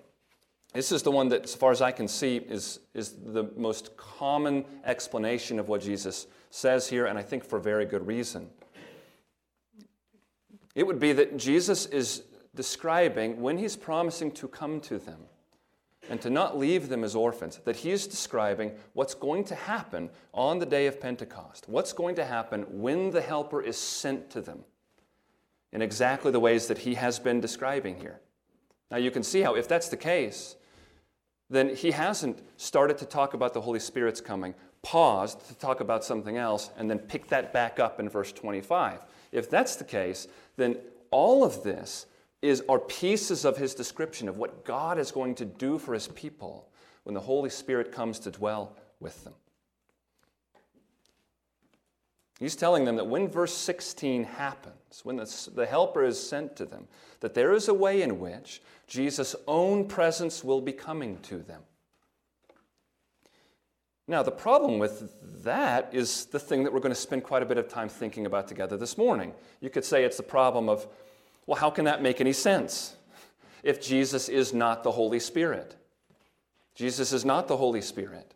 This 0.73 0.93
is 0.93 1.03
the 1.03 1.12
one 1.12 1.27
that, 1.29 1.43
as 1.43 1.53
far 1.53 1.71
as 1.71 1.81
I 1.81 1.91
can 1.91 2.07
see, 2.07 2.38
is, 2.38 2.79
is 2.93 3.13
the 3.25 3.50
most 3.57 3.97
common 3.97 4.63
explanation 4.85 5.59
of 5.59 5.67
what 5.67 5.81
Jesus 5.81 6.27
says 6.53 6.88
here, 6.88 7.07
and 7.07 7.17
I 7.17 7.24
think 7.24 7.43
for 7.43 7.57
very 7.57 7.83
good 7.83 8.05
reason. 8.05 8.48
It 10.75 10.86
would 10.86 11.00
be 11.00 11.12
that 11.12 11.36
Jesus 11.36 11.88
is 11.88 12.22
describing 12.53 13.41
when 13.41 13.57
he's 13.57 13.75
promising 13.75 14.29
to 14.33 14.48
come 14.48 14.79
to 14.81 15.00
them 15.00 15.22
and 16.12 16.22
to 16.22 16.29
not 16.29 16.55
leave 16.55 16.89
them 16.89 17.03
as 17.03 17.15
orphans, 17.15 17.60
that 17.65 17.77
he 17.77 17.89
is 17.89 18.05
describing 18.05 18.74
what's 18.93 19.15
going 19.15 19.43
to 19.45 19.55
happen 19.55 20.12
on 20.31 20.60
the 20.60 20.65
day 20.67 20.86
of 20.86 21.01
Pentecost, 21.01 21.67
what's 21.67 21.91
going 21.91 22.13
to 22.15 22.25
happen 22.25 22.62
when 22.69 23.10
the 23.10 23.22
Helper 23.22 23.60
is 23.60 23.75
sent 23.75 24.29
to 24.29 24.39
them 24.39 24.63
in 25.72 25.81
exactly 25.81 26.31
the 26.31 26.39
ways 26.39 26.67
that 26.67 26.77
he 26.77 26.93
has 26.93 27.17
been 27.17 27.41
describing 27.41 28.00
here. 28.00 28.22
Now, 28.91 28.98
you 28.98 29.10
can 29.10 29.24
see 29.24 29.41
how, 29.41 29.55
if 29.55 29.67
that's 29.67 29.89
the 29.89 29.98
case, 29.98 30.55
then 31.50 31.75
he 31.75 31.89
hasn't 31.89 32.43
started 32.57 33.00
to 33.00 33.05
talk 33.05 33.33
about 33.33 33.55
the 33.55 33.62
Holy 33.62 33.79
Spirit's 33.79 34.22
coming, 34.22 34.53
paused 34.83 35.47
to 35.47 35.55
talk 35.55 35.79
about 35.79 36.03
something 36.03 36.37
else, 36.37 36.69
and 36.77 36.89
then 36.89 36.99
picked 36.99 37.29
that 37.29 37.53
back 37.53 37.79
up 37.79 37.99
in 37.99 38.09
verse 38.09 38.31
25. 38.31 38.99
If 39.31 39.49
that's 39.49 39.77
the 39.77 39.83
case, 39.83 40.27
then 40.57 40.77
all 41.09 41.43
of 41.43 41.63
this 41.63 42.05
is, 42.41 42.61
are 42.67 42.79
pieces 42.79 43.45
of 43.45 43.57
his 43.57 43.73
description 43.73 44.27
of 44.27 44.37
what 44.37 44.65
God 44.65 44.99
is 44.99 45.11
going 45.11 45.35
to 45.35 45.45
do 45.45 45.79
for 45.79 45.93
his 45.93 46.09
people 46.09 46.67
when 47.03 47.13
the 47.13 47.21
Holy 47.21 47.49
Spirit 47.49 47.91
comes 47.91 48.19
to 48.19 48.31
dwell 48.31 48.75
with 48.99 49.23
them. 49.23 49.33
He's 52.39 52.55
telling 52.55 52.83
them 52.83 52.97
that 52.97 53.07
when 53.07 53.29
verse 53.29 53.55
16 53.55 54.25
happens, 54.25 55.01
when 55.03 55.15
the, 55.15 55.49
the 55.55 55.65
Helper 55.65 56.03
is 56.03 56.21
sent 56.21 56.57
to 56.57 56.65
them, 56.65 56.87
that 57.21 57.33
there 57.33 57.53
is 57.53 57.69
a 57.69 57.73
way 57.73 58.01
in 58.01 58.19
which 58.19 58.61
Jesus' 58.85 59.35
own 59.47 59.87
presence 59.87 60.43
will 60.43 60.59
be 60.59 60.73
coming 60.73 61.19
to 61.19 61.37
them. 61.37 61.61
Now, 64.07 64.22
the 64.22 64.31
problem 64.31 64.79
with 64.79 65.43
that 65.43 65.89
is 65.93 66.25
the 66.25 66.39
thing 66.39 66.63
that 66.63 66.74
we're 66.74 66.79
going 66.79 66.93
to 66.93 67.00
spend 67.00 67.24
quite 67.24 67.41
a 67.41 67.45
bit 67.45 67.57
of 67.57 67.69
time 67.69 67.88
thinking 67.88 68.25
about 68.25 68.48
together 68.48 68.75
this 68.75 68.98
morning. 68.98 69.33
You 69.62 69.69
could 69.69 69.86
say 69.86 70.03
it's 70.03 70.17
the 70.17 70.24
problem 70.24 70.67
of, 70.67 70.88
well, 71.45 71.57
how 71.57 71.69
can 71.69 71.86
that 71.86 72.01
make 72.01 72.19
any 72.19 72.33
sense? 72.33 72.95
if 73.63 73.81
Jesus 73.81 74.29
is 74.29 74.53
not 74.53 74.83
the 74.83 74.91
Holy 74.91 75.19
Spirit. 75.19 75.75
Jesus 76.75 77.13
is 77.13 77.24
not 77.24 77.48
the 77.48 77.57
Holy 77.57 77.81
Spirit. 77.81 78.33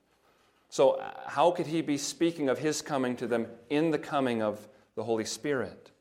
So, 0.69 1.01
how 1.25 1.51
could 1.51 1.67
he 1.67 1.81
be 1.81 1.97
speaking 1.97 2.50
of 2.50 2.59
his 2.59 2.81
coming 2.81 3.15
to 3.17 3.27
them 3.27 3.47
in 3.69 3.91
the 3.91 4.00
coming 4.00 4.41
of 4.41 4.67
the 4.95 5.03
Holy 5.03 5.25
Spirit? 5.25 5.91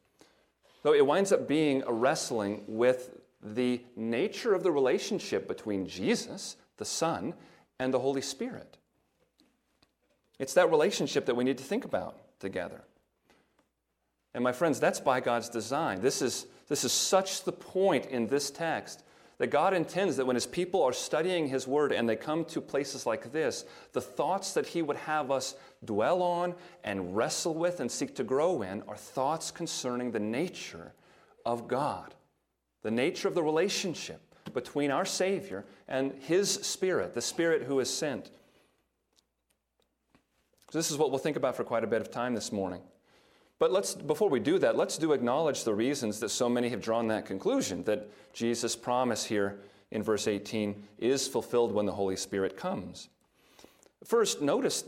So, 0.82 0.94
it 0.94 1.04
winds 1.04 1.32
up 1.32 1.46
being 1.46 1.82
a 1.86 1.92
wrestling 1.92 2.62
with 2.66 3.20
the 3.42 3.80
nature 3.96 4.54
of 4.54 4.62
the 4.62 4.72
relationship 4.72 5.46
between 5.46 5.86
Jesus, 5.86 6.56
the 6.78 6.84
Son, 6.84 7.34
and 7.78 7.92
the 7.92 7.98
Holy 7.98 8.22
Spirit. 8.22 8.76
It's 10.38 10.54
that 10.54 10.70
relationship 10.70 11.26
that 11.26 11.34
we 11.34 11.44
need 11.44 11.58
to 11.58 11.64
think 11.64 11.84
about 11.84 12.18
together. 12.40 12.82
And 14.34 14.44
my 14.44 14.52
friends, 14.52 14.78
that's 14.78 15.00
by 15.00 15.20
God's 15.20 15.48
design. 15.48 16.00
This 16.02 16.20
is, 16.20 16.46
this 16.68 16.84
is 16.84 16.92
such 16.92 17.44
the 17.44 17.52
point 17.52 18.06
in 18.06 18.26
this 18.26 18.50
text 18.50 19.02
that 19.38 19.48
God 19.48 19.74
intends 19.74 20.16
that 20.16 20.26
when 20.26 20.36
His 20.36 20.46
people 20.46 20.82
are 20.82 20.92
studying 20.92 21.48
His 21.48 21.66
Word 21.66 21.92
and 21.92 22.08
they 22.08 22.16
come 22.16 22.44
to 22.46 22.60
places 22.60 23.06
like 23.06 23.32
this, 23.32 23.64
the 23.92 24.00
thoughts 24.00 24.52
that 24.54 24.66
He 24.66 24.82
would 24.82 24.96
have 24.96 25.30
us 25.30 25.54
dwell 25.84 26.22
on 26.22 26.54
and 26.84 27.16
wrestle 27.16 27.54
with 27.54 27.80
and 27.80 27.90
seek 27.90 28.14
to 28.16 28.24
grow 28.24 28.62
in 28.62 28.82
are 28.88 28.96
thoughts 28.96 29.50
concerning 29.50 30.10
the 30.10 30.20
nature 30.20 30.92
of 31.44 31.68
God, 31.68 32.14
the 32.82 32.90
nature 32.90 33.28
of 33.28 33.34
the 33.34 33.42
relationship 33.42 34.20
between 34.52 34.90
our 34.90 35.04
Savior 35.04 35.64
and 35.88 36.12
His 36.20 36.50
Spirit, 36.50 37.14
the 37.14 37.22
Spirit 37.22 37.62
who 37.62 37.80
is 37.80 37.90
sent. 37.90 38.30
This 40.72 40.90
is 40.90 40.96
what 40.96 41.10
we'll 41.10 41.18
think 41.18 41.36
about 41.36 41.56
for 41.56 41.64
quite 41.64 41.84
a 41.84 41.86
bit 41.86 42.00
of 42.00 42.10
time 42.10 42.34
this 42.34 42.52
morning. 42.52 42.82
But 43.58 43.72
let's, 43.72 43.94
before 43.94 44.28
we 44.28 44.40
do 44.40 44.58
that, 44.58 44.76
let's 44.76 44.98
do 44.98 45.12
acknowledge 45.12 45.64
the 45.64 45.74
reasons 45.74 46.20
that 46.20 46.28
so 46.28 46.48
many 46.48 46.68
have 46.68 46.82
drawn 46.82 47.08
that 47.08 47.24
conclusion 47.24 47.84
that 47.84 48.08
Jesus' 48.34 48.76
promise 48.76 49.24
here 49.24 49.58
in 49.90 50.02
verse 50.02 50.28
18 50.28 50.82
is 50.98 51.26
fulfilled 51.26 51.72
when 51.72 51.86
the 51.86 51.92
Holy 51.92 52.16
Spirit 52.16 52.56
comes. 52.56 53.08
First, 54.04 54.42
notice 54.42 54.84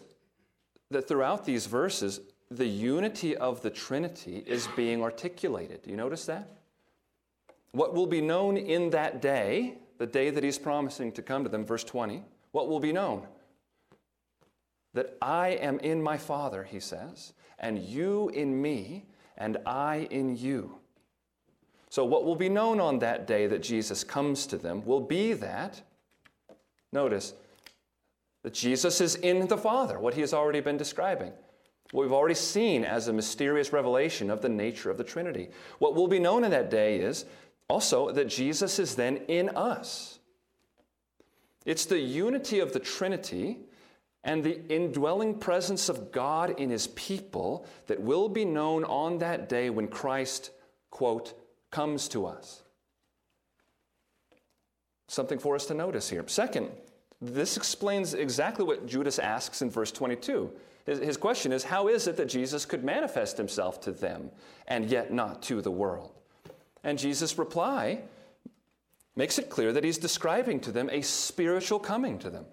that 0.90 1.08
throughout 1.08 1.44
these 1.44 1.66
verses, 1.66 2.20
the 2.50 2.66
unity 2.66 3.36
of 3.36 3.62
the 3.62 3.70
Trinity 3.70 4.42
is 4.46 4.68
being 4.76 5.02
articulated. 5.02 5.82
Do 5.82 5.90
you 5.90 5.96
notice 5.96 6.26
that? 6.26 6.48
What 7.72 7.94
will 7.94 8.06
be 8.06 8.20
known 8.20 8.56
in 8.56 8.90
that 8.90 9.22
day, 9.22 9.74
the 9.98 10.06
day 10.06 10.30
that 10.30 10.42
he's 10.42 10.58
promising 10.58 11.12
to 11.12 11.22
come 11.22 11.44
to 11.44 11.50
them, 11.50 11.64
verse 11.64 11.84
20, 11.84 12.22
what 12.52 12.68
will 12.68 12.80
be 12.80 12.92
known? 12.92 13.26
That 14.98 15.16
I 15.22 15.50
am 15.50 15.78
in 15.78 16.02
my 16.02 16.18
Father, 16.18 16.64
he 16.64 16.80
says, 16.80 17.32
and 17.60 17.78
you 17.78 18.30
in 18.30 18.60
me, 18.60 19.06
and 19.36 19.56
I 19.64 20.08
in 20.10 20.36
you. 20.36 20.80
So, 21.88 22.04
what 22.04 22.24
will 22.24 22.34
be 22.34 22.48
known 22.48 22.80
on 22.80 22.98
that 22.98 23.24
day 23.24 23.46
that 23.46 23.62
Jesus 23.62 24.02
comes 24.02 24.44
to 24.48 24.58
them 24.58 24.84
will 24.84 25.00
be 25.00 25.34
that, 25.34 25.80
notice, 26.92 27.32
that 28.42 28.52
Jesus 28.52 29.00
is 29.00 29.14
in 29.14 29.46
the 29.46 29.56
Father, 29.56 30.00
what 30.00 30.14
he 30.14 30.20
has 30.20 30.34
already 30.34 30.58
been 30.58 30.76
describing. 30.76 31.30
What 31.92 32.02
we've 32.02 32.12
already 32.12 32.34
seen 32.34 32.82
as 32.84 33.06
a 33.06 33.12
mysterious 33.12 33.72
revelation 33.72 34.32
of 34.32 34.42
the 34.42 34.48
nature 34.48 34.90
of 34.90 34.98
the 34.98 35.04
Trinity. 35.04 35.50
What 35.78 35.94
will 35.94 36.08
be 36.08 36.18
known 36.18 36.42
in 36.42 36.50
that 36.50 36.70
day 36.70 36.98
is 36.98 37.24
also 37.68 38.10
that 38.10 38.26
Jesus 38.26 38.80
is 38.80 38.96
then 38.96 39.18
in 39.28 39.50
us. 39.50 40.18
It's 41.64 41.86
the 41.86 42.00
unity 42.00 42.58
of 42.58 42.72
the 42.72 42.80
Trinity 42.80 43.58
and 44.24 44.42
the 44.42 44.66
indwelling 44.68 45.34
presence 45.38 45.88
of 45.88 46.12
God 46.12 46.58
in 46.58 46.70
his 46.70 46.88
people 46.88 47.66
that 47.86 48.00
will 48.00 48.28
be 48.28 48.44
known 48.44 48.84
on 48.84 49.18
that 49.18 49.48
day 49.48 49.70
when 49.70 49.88
Christ, 49.88 50.50
quote, 50.90 51.34
comes 51.70 52.08
to 52.08 52.26
us. 52.26 52.62
Something 55.06 55.38
for 55.38 55.54
us 55.54 55.66
to 55.66 55.74
notice 55.74 56.10
here. 56.10 56.24
Second, 56.26 56.70
this 57.20 57.56
explains 57.56 58.14
exactly 58.14 58.64
what 58.64 58.86
Judas 58.86 59.18
asks 59.18 59.62
in 59.62 59.70
verse 59.70 59.90
22. 59.90 60.50
His, 60.86 60.98
his 60.98 61.16
question 61.16 61.52
is 61.52 61.64
How 61.64 61.88
is 61.88 62.06
it 62.06 62.16
that 62.16 62.28
Jesus 62.28 62.64
could 62.64 62.84
manifest 62.84 63.36
himself 63.36 63.80
to 63.82 63.92
them 63.92 64.30
and 64.66 64.86
yet 64.86 65.12
not 65.12 65.42
to 65.44 65.62
the 65.62 65.70
world? 65.70 66.12
And 66.84 66.98
Jesus' 66.98 67.38
reply 67.38 68.02
makes 69.16 69.38
it 69.38 69.50
clear 69.50 69.72
that 69.72 69.84
he's 69.84 69.98
describing 69.98 70.60
to 70.60 70.72
them 70.72 70.88
a 70.90 71.02
spiritual 71.02 71.78
coming 71.78 72.18
to 72.20 72.30
them. 72.30 72.46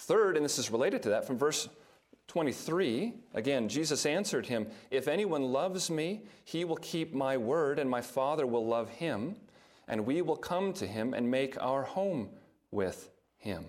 Third, 0.00 0.36
and 0.36 0.44
this 0.44 0.58
is 0.58 0.70
related 0.70 1.02
to 1.02 1.10
that, 1.10 1.26
from 1.26 1.36
verse 1.36 1.68
23, 2.28 3.12
again, 3.34 3.68
Jesus 3.68 4.06
answered 4.06 4.46
him, 4.46 4.66
If 4.90 5.08
anyone 5.08 5.42
loves 5.42 5.90
me, 5.90 6.22
he 6.42 6.64
will 6.64 6.76
keep 6.76 7.12
my 7.12 7.36
word, 7.36 7.78
and 7.78 7.88
my 7.88 8.00
Father 8.00 8.46
will 8.46 8.66
love 8.66 8.88
him, 8.88 9.36
and 9.86 10.06
we 10.06 10.22
will 10.22 10.36
come 10.36 10.72
to 10.74 10.86
him 10.86 11.12
and 11.12 11.30
make 11.30 11.62
our 11.62 11.82
home 11.82 12.30
with 12.70 13.10
him. 13.36 13.66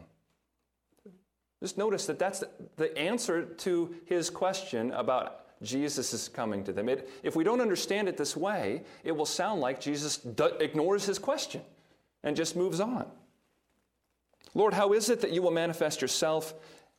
Just 1.59 1.77
notice 1.77 2.05
that 2.05 2.17
that's 2.17 2.45
the 2.77 2.97
answer 2.97 3.43
to 3.43 3.93
his 4.05 4.29
question 4.29 4.91
about 4.91 5.61
Jesus 5.61 6.13
is 6.13 6.29
coming 6.29 6.63
to 6.63 6.71
them. 6.71 6.87
It, 6.87 7.09
if 7.23 7.35
we 7.35 7.43
don't 7.43 7.59
understand 7.59 8.07
it 8.07 8.15
this 8.15 8.37
way, 8.37 8.83
it 9.03 9.11
will 9.11 9.25
sound 9.25 9.59
like 9.59 9.81
Jesus 9.81 10.25
ignores 10.61 11.05
his 11.05 11.19
question 11.19 11.61
and 12.23 12.37
just 12.37 12.55
moves 12.55 12.79
on. 12.79 13.05
Lord, 14.53 14.73
how 14.73 14.93
is 14.93 15.09
it 15.09 15.21
that 15.21 15.31
you 15.31 15.41
will 15.41 15.51
manifest 15.51 16.01
yourself 16.01 16.53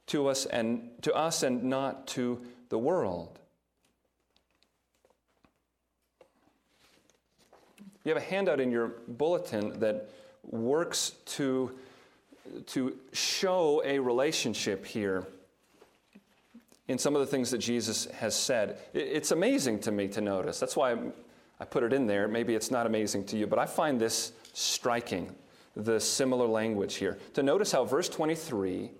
to 0.06 0.28
us 0.28 0.46
and 0.46 0.90
to 1.02 1.12
us 1.12 1.42
and 1.42 1.64
not 1.64 2.06
to 2.08 2.40
the 2.68 2.78
world? 2.78 3.38
You 8.04 8.12
have 8.12 8.22
a 8.22 8.26
handout 8.26 8.58
in 8.58 8.70
your 8.70 8.88
bulletin 9.06 9.78
that 9.80 10.10
works 10.44 11.12
to, 11.26 11.70
to 12.66 12.96
show 13.12 13.82
a 13.84 13.98
relationship 13.98 14.84
here 14.84 15.26
in 16.88 16.98
some 16.98 17.14
of 17.14 17.20
the 17.20 17.26
things 17.26 17.50
that 17.52 17.58
Jesus 17.58 18.06
has 18.06 18.34
said. 18.34 18.78
It's 18.92 19.30
amazing 19.30 19.80
to 19.80 19.92
me 19.92 20.08
to 20.08 20.20
notice. 20.20 20.58
That's 20.58 20.76
why 20.76 20.96
I 21.60 21.64
put 21.64 21.84
it 21.84 21.92
in 21.92 22.06
there. 22.06 22.26
Maybe 22.26 22.56
it's 22.56 22.72
not 22.72 22.86
amazing 22.86 23.24
to 23.26 23.36
you, 23.36 23.46
but 23.46 23.58
I 23.58 23.66
find 23.66 24.00
this 24.00 24.32
striking 24.52 25.32
the 25.74 25.98
similar 25.98 26.46
language 26.46 26.96
here. 26.96 27.18
To 27.35 27.42
notice 27.42 27.72
how 27.72 27.85
verse 27.85 28.08
23 28.08 28.90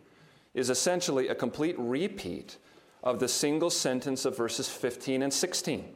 is 0.55 0.71
essentially 0.71 1.29
a 1.29 1.35
complete 1.35 1.77
repeat 1.79 2.59
of 3.03 3.19
the 3.19 3.29
single 3.29 3.71
sentence 3.71 4.25
of 4.25 4.37
verses 4.37 4.69
15 4.69 5.23
and 5.23 5.33
16. 5.33 5.95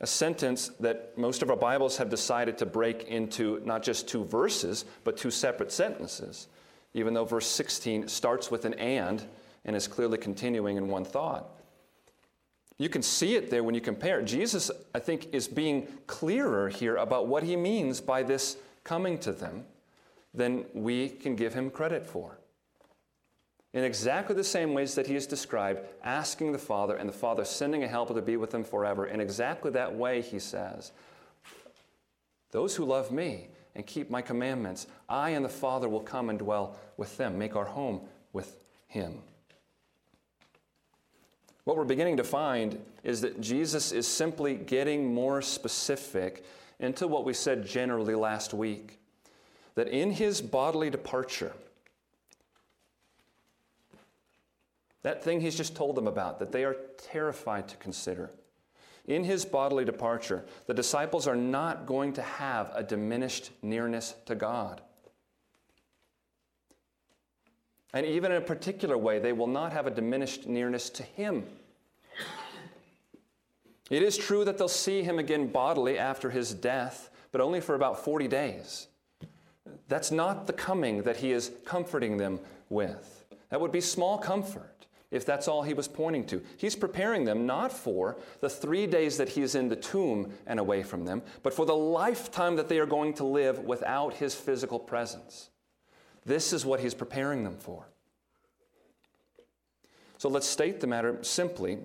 A 0.00 0.06
sentence 0.06 0.68
that 0.80 1.16
most 1.16 1.42
of 1.42 1.50
our 1.50 1.56
Bibles 1.56 1.96
have 1.96 2.08
decided 2.08 2.58
to 2.58 2.66
break 2.66 3.04
into 3.04 3.60
not 3.64 3.82
just 3.82 4.08
two 4.08 4.24
verses, 4.24 4.84
but 5.04 5.16
two 5.16 5.30
separate 5.30 5.70
sentences, 5.70 6.48
even 6.94 7.14
though 7.14 7.24
verse 7.24 7.46
16 7.46 8.08
starts 8.08 8.50
with 8.50 8.64
an 8.64 8.74
and 8.74 9.24
and 9.64 9.76
is 9.76 9.86
clearly 9.86 10.18
continuing 10.18 10.76
in 10.76 10.88
one 10.88 11.04
thought. 11.04 11.46
You 12.78 12.88
can 12.88 13.02
see 13.02 13.36
it 13.36 13.48
there 13.48 13.62
when 13.62 13.76
you 13.76 13.80
compare. 13.80 14.22
Jesus, 14.22 14.70
I 14.92 14.98
think, 14.98 15.28
is 15.32 15.46
being 15.46 15.86
clearer 16.08 16.68
here 16.68 16.96
about 16.96 17.28
what 17.28 17.44
he 17.44 17.54
means 17.54 18.00
by 18.00 18.24
this 18.24 18.56
coming 18.84 19.18
to 19.18 19.32
them 19.32 19.64
than 20.34 20.64
we 20.74 21.08
can 21.08 21.36
give 21.36 21.54
him 21.54 21.70
credit 21.70 22.06
for. 22.06 22.38
In 23.74 23.84
exactly 23.84 24.36
the 24.36 24.44
same 24.44 24.74
ways 24.74 24.94
that 24.94 25.06
he 25.06 25.16
is 25.16 25.26
described, 25.26 25.80
asking 26.04 26.52
the 26.52 26.58
Father 26.58 26.96
and 26.96 27.08
the 27.08 27.14
Father 27.14 27.44
sending 27.44 27.84
a 27.84 27.88
helper 27.88 28.14
to 28.14 28.22
be 28.22 28.36
with 28.36 28.50
them 28.50 28.64
forever, 28.64 29.06
in 29.06 29.20
exactly 29.20 29.70
that 29.70 29.94
way, 29.94 30.20
he 30.20 30.38
says, 30.38 30.92
Those 32.50 32.76
who 32.76 32.84
love 32.84 33.10
me 33.10 33.48
and 33.74 33.86
keep 33.86 34.10
my 34.10 34.20
commandments, 34.20 34.86
I 35.08 35.30
and 35.30 35.44
the 35.44 35.48
Father 35.48 35.88
will 35.88 36.00
come 36.00 36.28
and 36.28 36.38
dwell 36.38 36.78
with 36.98 37.16
them, 37.16 37.38
make 37.38 37.56
our 37.56 37.64
home 37.64 38.02
with 38.34 38.58
him. 38.88 39.22
What 41.64 41.76
we're 41.76 41.84
beginning 41.84 42.16
to 42.18 42.24
find 42.24 42.78
is 43.04 43.20
that 43.22 43.40
Jesus 43.40 43.92
is 43.92 44.06
simply 44.06 44.54
getting 44.54 45.14
more 45.14 45.40
specific 45.40 46.44
into 46.82 47.06
what 47.08 47.24
we 47.24 47.32
said 47.32 47.66
generally 47.66 48.14
last 48.14 48.52
week 48.52 48.98
that 49.74 49.88
in 49.88 50.10
his 50.10 50.42
bodily 50.42 50.90
departure, 50.90 51.52
that 55.02 55.24
thing 55.24 55.40
he's 55.40 55.56
just 55.56 55.74
told 55.74 55.96
them 55.96 56.06
about, 56.06 56.38
that 56.38 56.52
they 56.52 56.64
are 56.64 56.76
terrified 56.98 57.68
to 57.68 57.76
consider, 57.78 58.30
in 59.06 59.24
his 59.24 59.44
bodily 59.44 59.84
departure, 59.84 60.44
the 60.66 60.74
disciples 60.74 61.26
are 61.26 61.34
not 61.34 61.86
going 61.86 62.12
to 62.12 62.22
have 62.22 62.70
a 62.74 62.82
diminished 62.82 63.50
nearness 63.62 64.14
to 64.26 64.34
God. 64.34 64.80
And 67.94 68.06
even 68.06 68.32
in 68.32 68.38
a 68.38 68.44
particular 68.44 68.96
way, 68.96 69.18
they 69.18 69.32
will 69.32 69.46
not 69.46 69.72
have 69.72 69.86
a 69.86 69.90
diminished 69.90 70.46
nearness 70.46 70.88
to 70.90 71.02
Him. 71.02 71.44
It 73.92 74.02
is 74.02 74.16
true 74.16 74.42
that 74.46 74.56
they'll 74.56 74.68
see 74.68 75.02
him 75.02 75.18
again 75.18 75.48
bodily 75.48 75.98
after 75.98 76.30
his 76.30 76.54
death, 76.54 77.10
but 77.30 77.42
only 77.42 77.60
for 77.60 77.74
about 77.74 78.02
40 78.02 78.26
days. 78.26 78.88
That's 79.86 80.10
not 80.10 80.46
the 80.46 80.54
coming 80.54 81.02
that 81.02 81.18
he 81.18 81.30
is 81.30 81.50
comforting 81.66 82.16
them 82.16 82.40
with. 82.70 83.26
That 83.50 83.60
would 83.60 83.70
be 83.70 83.82
small 83.82 84.16
comfort. 84.16 84.86
if 85.10 85.26
that's 85.26 85.46
all 85.46 85.62
he 85.62 85.74
was 85.74 85.88
pointing 85.88 86.24
to. 86.24 86.42
He's 86.56 86.74
preparing 86.74 87.26
them 87.26 87.44
not 87.44 87.70
for 87.70 88.16
the 88.40 88.48
three 88.48 88.86
days 88.86 89.18
that 89.18 89.28
he 89.28 89.42
is 89.42 89.54
in 89.54 89.68
the 89.68 89.76
tomb 89.76 90.32
and 90.46 90.58
away 90.58 90.82
from 90.82 91.04
them, 91.04 91.20
but 91.42 91.52
for 91.52 91.66
the 91.66 91.76
lifetime 91.76 92.56
that 92.56 92.70
they 92.70 92.78
are 92.78 92.86
going 92.86 93.12
to 93.12 93.24
live 93.24 93.58
without 93.58 94.14
his 94.14 94.34
physical 94.34 94.78
presence. 94.78 95.50
This 96.24 96.54
is 96.54 96.64
what 96.64 96.80
he's 96.80 96.94
preparing 96.94 97.44
them 97.44 97.58
for. 97.58 97.84
So 100.16 100.30
let's 100.30 100.46
state 100.46 100.80
the 100.80 100.86
matter 100.86 101.18
simply 101.20 101.76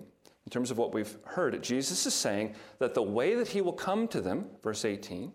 in 0.47 0.49
terms 0.49 0.71
of 0.71 0.77
what 0.77 0.93
we've 0.93 1.17
heard. 1.25 1.61
Jesus 1.61 2.05
is 2.05 2.13
saying 2.13 2.55
that 2.79 2.93
the 2.93 3.03
way 3.03 3.35
that 3.35 3.49
he 3.49 3.59
will 3.59 3.73
come 3.73 4.07
to 4.07 4.21
them, 4.21 4.45
verse 4.63 4.85
18, 4.85 5.33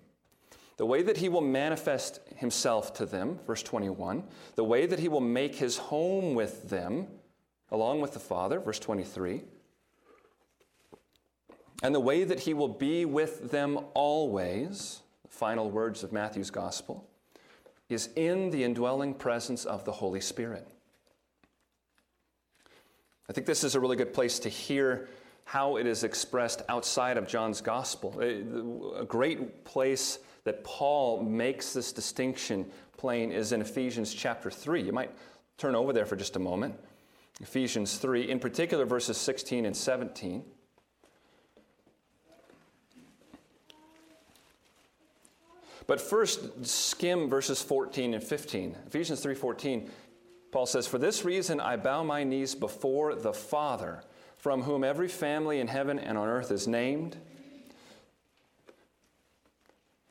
the 0.78 0.86
way 0.86 1.02
that 1.02 1.18
he 1.18 1.28
will 1.28 1.42
manifest 1.42 2.20
himself 2.36 2.94
to 2.94 3.04
them, 3.04 3.38
verse 3.46 3.62
21, 3.62 4.24
the 4.54 4.64
way 4.64 4.86
that 4.86 4.98
he 4.98 5.08
will 5.08 5.20
make 5.20 5.56
his 5.56 5.76
home 5.76 6.34
with 6.34 6.70
them, 6.70 7.08
along 7.70 8.00
with 8.00 8.14
the 8.14 8.18
Father, 8.18 8.58
verse 8.58 8.78
23, 8.78 9.42
and 11.82 11.94
the 11.94 12.00
way 12.00 12.24
that 12.24 12.40
he 12.40 12.54
will 12.54 12.68
be 12.68 13.04
with 13.04 13.50
them 13.50 13.80
always, 13.92 15.02
the 15.24 15.28
final 15.28 15.70
words 15.70 16.02
of 16.02 16.10
Matthew's 16.10 16.50
gospel, 16.50 17.06
is 17.90 18.08
in 18.16 18.48
the 18.48 18.64
indwelling 18.64 19.12
presence 19.12 19.66
of 19.66 19.84
the 19.84 19.92
Holy 19.92 20.22
Spirit. 20.22 20.66
I 23.32 23.34
think 23.34 23.46
this 23.46 23.64
is 23.64 23.74
a 23.74 23.80
really 23.80 23.96
good 23.96 24.12
place 24.12 24.38
to 24.40 24.50
hear 24.50 25.08
how 25.44 25.76
it 25.76 25.86
is 25.86 26.04
expressed 26.04 26.60
outside 26.68 27.16
of 27.16 27.26
John's 27.26 27.62
gospel. 27.62 28.20
A 28.20 29.06
great 29.06 29.64
place 29.64 30.18
that 30.44 30.62
Paul 30.64 31.22
makes 31.22 31.72
this 31.72 31.92
distinction 31.92 32.70
plain 32.98 33.32
is 33.32 33.52
in 33.52 33.62
Ephesians 33.62 34.12
chapter 34.12 34.50
3. 34.50 34.82
You 34.82 34.92
might 34.92 35.12
turn 35.56 35.74
over 35.74 35.94
there 35.94 36.04
for 36.04 36.14
just 36.14 36.36
a 36.36 36.38
moment. 36.38 36.78
Ephesians 37.40 37.96
3, 37.96 38.28
in 38.28 38.38
particular, 38.38 38.84
verses 38.84 39.16
16 39.16 39.64
and 39.64 39.74
17. 39.74 40.44
But 45.86 46.02
first, 46.02 46.66
skim 46.66 47.30
verses 47.30 47.62
14 47.62 48.12
and 48.12 48.22
15. 48.22 48.76
Ephesians 48.88 49.24
3:14, 49.24 49.88
Paul 50.52 50.66
says, 50.66 50.86
"For 50.86 50.98
this 50.98 51.24
reason 51.24 51.60
I 51.60 51.76
bow 51.76 52.04
my 52.04 52.22
knees 52.22 52.54
before 52.54 53.16
the 53.16 53.32
Father, 53.32 54.04
from 54.36 54.62
whom 54.62 54.84
every 54.84 55.08
family 55.08 55.58
in 55.58 55.66
heaven 55.66 55.98
and 55.98 56.16
on 56.16 56.28
earth 56.28 56.52
is 56.52 56.68
named." 56.68 57.16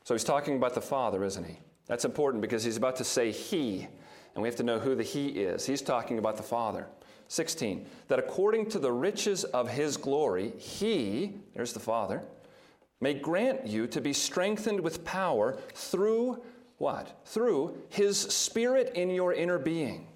So 0.04 0.14
he's 0.14 0.24
talking 0.24 0.56
about 0.56 0.74
the 0.74 0.80
Father, 0.82 1.24
isn't 1.24 1.44
he? 1.44 1.58
That's 1.86 2.04
important 2.04 2.42
because 2.42 2.64
he's 2.64 2.76
about 2.76 2.96
to 2.96 3.04
say 3.04 3.30
he, 3.30 3.86
and 4.34 4.42
we 4.42 4.48
have 4.48 4.56
to 4.56 4.62
know 4.64 4.80
who 4.80 4.94
the 4.94 5.04
he 5.04 5.28
is. 5.28 5.64
He's 5.64 5.80
talking 5.80 6.18
about 6.18 6.36
the 6.36 6.42
Father. 6.42 6.86
16, 7.28 7.86
that 8.08 8.18
according 8.18 8.68
to 8.68 8.78
the 8.78 8.92
riches 8.92 9.44
of 9.44 9.70
his 9.70 9.96
glory, 9.96 10.50
he, 10.58 11.40
there's 11.54 11.72
the 11.72 11.80
Father, 11.80 12.22
may 13.00 13.14
grant 13.14 13.66
you 13.66 13.86
to 13.86 14.02
be 14.02 14.12
strengthened 14.12 14.80
with 14.80 15.02
power 15.04 15.56
through 15.72 16.42
what? 16.76 17.22
Through 17.24 17.80
his 17.88 18.18
Spirit 18.18 18.92
in 18.94 19.08
your 19.08 19.32
inner 19.32 19.58
being. 19.58 20.08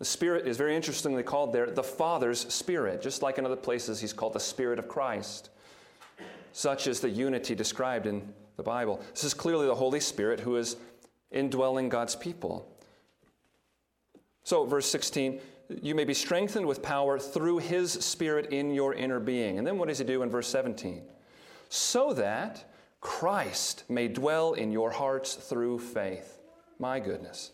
The 0.00 0.06
Spirit 0.06 0.48
is 0.48 0.56
very 0.56 0.74
interestingly 0.74 1.22
called 1.22 1.52
there 1.52 1.70
the 1.70 1.82
Father's 1.82 2.52
Spirit, 2.52 3.02
just 3.02 3.20
like 3.20 3.36
in 3.36 3.44
other 3.44 3.54
places 3.54 4.00
he's 4.00 4.14
called 4.14 4.32
the 4.32 4.40
Spirit 4.40 4.78
of 4.78 4.88
Christ. 4.88 5.50
Such 6.52 6.86
is 6.86 7.00
the 7.00 7.10
unity 7.10 7.54
described 7.54 8.06
in 8.06 8.32
the 8.56 8.62
Bible. 8.62 9.02
This 9.12 9.24
is 9.24 9.34
clearly 9.34 9.66
the 9.66 9.74
Holy 9.74 10.00
Spirit 10.00 10.40
who 10.40 10.56
is 10.56 10.76
indwelling 11.30 11.90
God's 11.90 12.16
people. 12.16 12.66
So, 14.42 14.64
verse 14.64 14.86
16, 14.86 15.38
you 15.82 15.94
may 15.94 16.04
be 16.04 16.14
strengthened 16.14 16.64
with 16.64 16.82
power 16.82 17.18
through 17.18 17.58
his 17.58 17.92
spirit 17.92 18.46
in 18.46 18.72
your 18.72 18.94
inner 18.94 19.20
being. 19.20 19.58
And 19.58 19.66
then 19.66 19.76
what 19.76 19.88
does 19.88 19.98
he 19.98 20.04
do 20.04 20.22
in 20.22 20.30
verse 20.30 20.48
17? 20.48 21.02
So 21.68 22.14
that 22.14 22.64
Christ 23.02 23.84
may 23.90 24.08
dwell 24.08 24.54
in 24.54 24.72
your 24.72 24.90
hearts 24.90 25.34
through 25.34 25.78
faith. 25.78 26.38
My 26.78 27.00
goodness. 27.00 27.52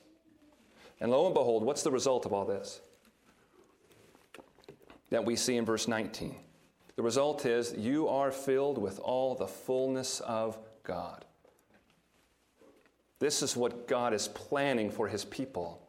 And 1.01 1.11
lo 1.11 1.27
and 1.27 1.35
behold, 1.35 1.63
what's 1.65 1.83
the 1.83 1.91
result 1.91 2.27
of 2.27 2.33
all 2.33 2.45
this? 2.45 2.81
That 5.11 5.25
we 5.25 5.37
see 5.37 5.57
in 5.57 5.65
verse 5.65 5.89
19. 5.89 6.35
The 6.97 7.03
result 7.03 7.45
is 7.45 7.75
you 7.77 8.09
are 8.09 8.33
filled 8.33 8.79
with 8.79 8.99
all 8.99 9.35
the 9.35 9.47
fullness 9.47 10.21
of 10.21 10.59
God. 10.83 11.25
This 13.19 13.43
is 13.43 13.57
what 13.57 13.87
God 13.87 14.15
is 14.15 14.29
planning 14.29 14.91
for 14.91 15.09
his 15.09 15.25
people. 15.25 15.87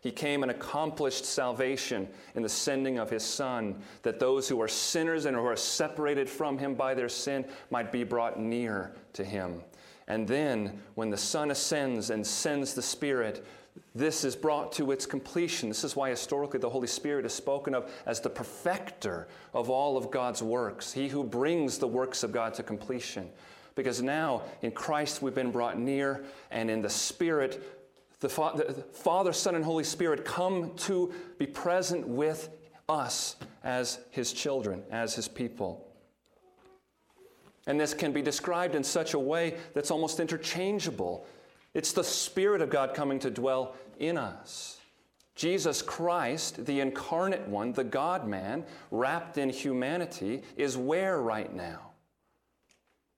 He 0.00 0.12
came 0.12 0.42
and 0.42 0.50
accomplished 0.50 1.24
salvation 1.24 2.08
in 2.34 2.42
the 2.42 2.48
sending 2.48 2.98
of 2.98 3.10
His 3.10 3.24
Son, 3.24 3.82
that 4.02 4.20
those 4.20 4.48
who 4.48 4.60
are 4.62 4.68
sinners 4.68 5.24
and 5.24 5.36
who 5.36 5.44
are 5.44 5.56
separated 5.56 6.30
from 6.30 6.56
Him 6.56 6.74
by 6.74 6.94
their 6.94 7.08
sin 7.08 7.44
might 7.70 7.90
be 7.90 8.04
brought 8.04 8.38
near 8.38 8.94
to 9.14 9.24
Him. 9.24 9.62
And 10.06 10.26
then, 10.26 10.80
when 10.94 11.10
the 11.10 11.16
Son 11.16 11.50
ascends 11.50 12.10
and 12.10 12.26
sends 12.26 12.74
the 12.74 12.82
Spirit, 12.82 13.44
this 13.94 14.24
is 14.24 14.36
brought 14.36 14.72
to 14.72 14.90
its 14.90 15.06
completion. 15.06 15.68
This 15.68 15.84
is 15.84 15.96
why 15.96 16.10
historically 16.10 16.60
the 16.60 16.70
Holy 16.70 16.86
Spirit 16.86 17.26
is 17.26 17.32
spoken 17.32 17.74
of 17.74 17.90
as 18.06 18.20
the 18.20 18.30
perfecter 18.30 19.28
of 19.54 19.70
all 19.70 19.96
of 19.96 20.10
God's 20.10 20.42
works, 20.42 20.92
He 20.92 21.08
who 21.08 21.24
brings 21.24 21.78
the 21.78 21.88
works 21.88 22.22
of 22.22 22.32
God 22.32 22.54
to 22.54 22.62
completion. 22.62 23.28
Because 23.74 24.02
now 24.02 24.42
in 24.62 24.72
Christ 24.72 25.22
we've 25.22 25.34
been 25.34 25.52
brought 25.52 25.78
near, 25.78 26.24
and 26.50 26.70
in 26.70 26.82
the 26.82 26.90
Spirit 26.90 27.62
the, 28.20 28.28
Father, 28.28 29.32
Son, 29.32 29.54
and 29.54 29.64
Holy 29.64 29.84
Spirit 29.84 30.24
come 30.24 30.74
to 30.76 31.12
be 31.38 31.46
present 31.46 32.06
with 32.06 32.48
us 32.88 33.36
as 33.62 34.00
His 34.10 34.32
children, 34.32 34.82
as 34.90 35.14
His 35.14 35.28
people. 35.28 35.86
And 37.68 37.78
this 37.78 37.94
can 37.94 38.12
be 38.12 38.22
described 38.22 38.74
in 38.74 38.82
such 38.82 39.14
a 39.14 39.18
way 39.18 39.56
that's 39.74 39.90
almost 39.90 40.20
interchangeable. 40.20 41.26
It's 41.74 41.92
the 41.92 42.04
Spirit 42.04 42.62
of 42.62 42.70
God 42.70 42.94
coming 42.94 43.18
to 43.20 43.30
dwell 43.30 43.74
in 43.98 44.16
us. 44.16 44.78
Jesus 45.34 45.82
Christ, 45.82 46.66
the 46.66 46.80
incarnate 46.80 47.46
one, 47.46 47.72
the 47.72 47.84
God 47.84 48.26
man, 48.26 48.64
wrapped 48.90 49.38
in 49.38 49.50
humanity, 49.50 50.42
is 50.56 50.76
where 50.76 51.20
right 51.20 51.54
now? 51.54 51.92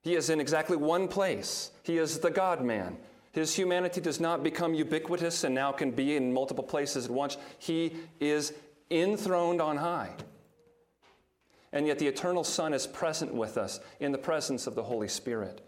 He 0.03 0.15
is 0.15 0.29
in 0.29 0.41
exactly 0.41 0.77
one 0.77 1.09
place. 1.09 1.71
He 1.83 1.99
is 1.99 2.19
the 2.19 2.31
God 2.31 2.63
man. 2.63 2.99
His 3.33 3.55
humanity 3.55 4.01
does 4.01 4.21
not 4.21 4.43
become 4.43 4.75
ubiquitous 4.75 5.45
and 5.45 5.55
now 5.55 5.73
can 5.73 5.93
be 5.93 6.17
in 6.17 6.33
multiple 6.33 6.65
places 6.65 7.07
at 7.07 7.11
once. 7.11 7.37
He 7.59 7.97
is 8.19 8.53
enthroned 8.91 9.61
on 9.61 9.77
high. 9.77 10.15
And 11.73 11.87
yet 11.87 11.99
the 11.99 12.09
eternal 12.09 12.43
Son 12.43 12.75
is 12.75 12.87
present 12.87 13.33
with 13.33 13.57
us 13.57 13.79
in 14.01 14.11
the 14.11 14.19
presence 14.19 14.67
of 14.67 14.75
the 14.75 14.83
Holy 14.83 15.09
Spirit. 15.09 15.61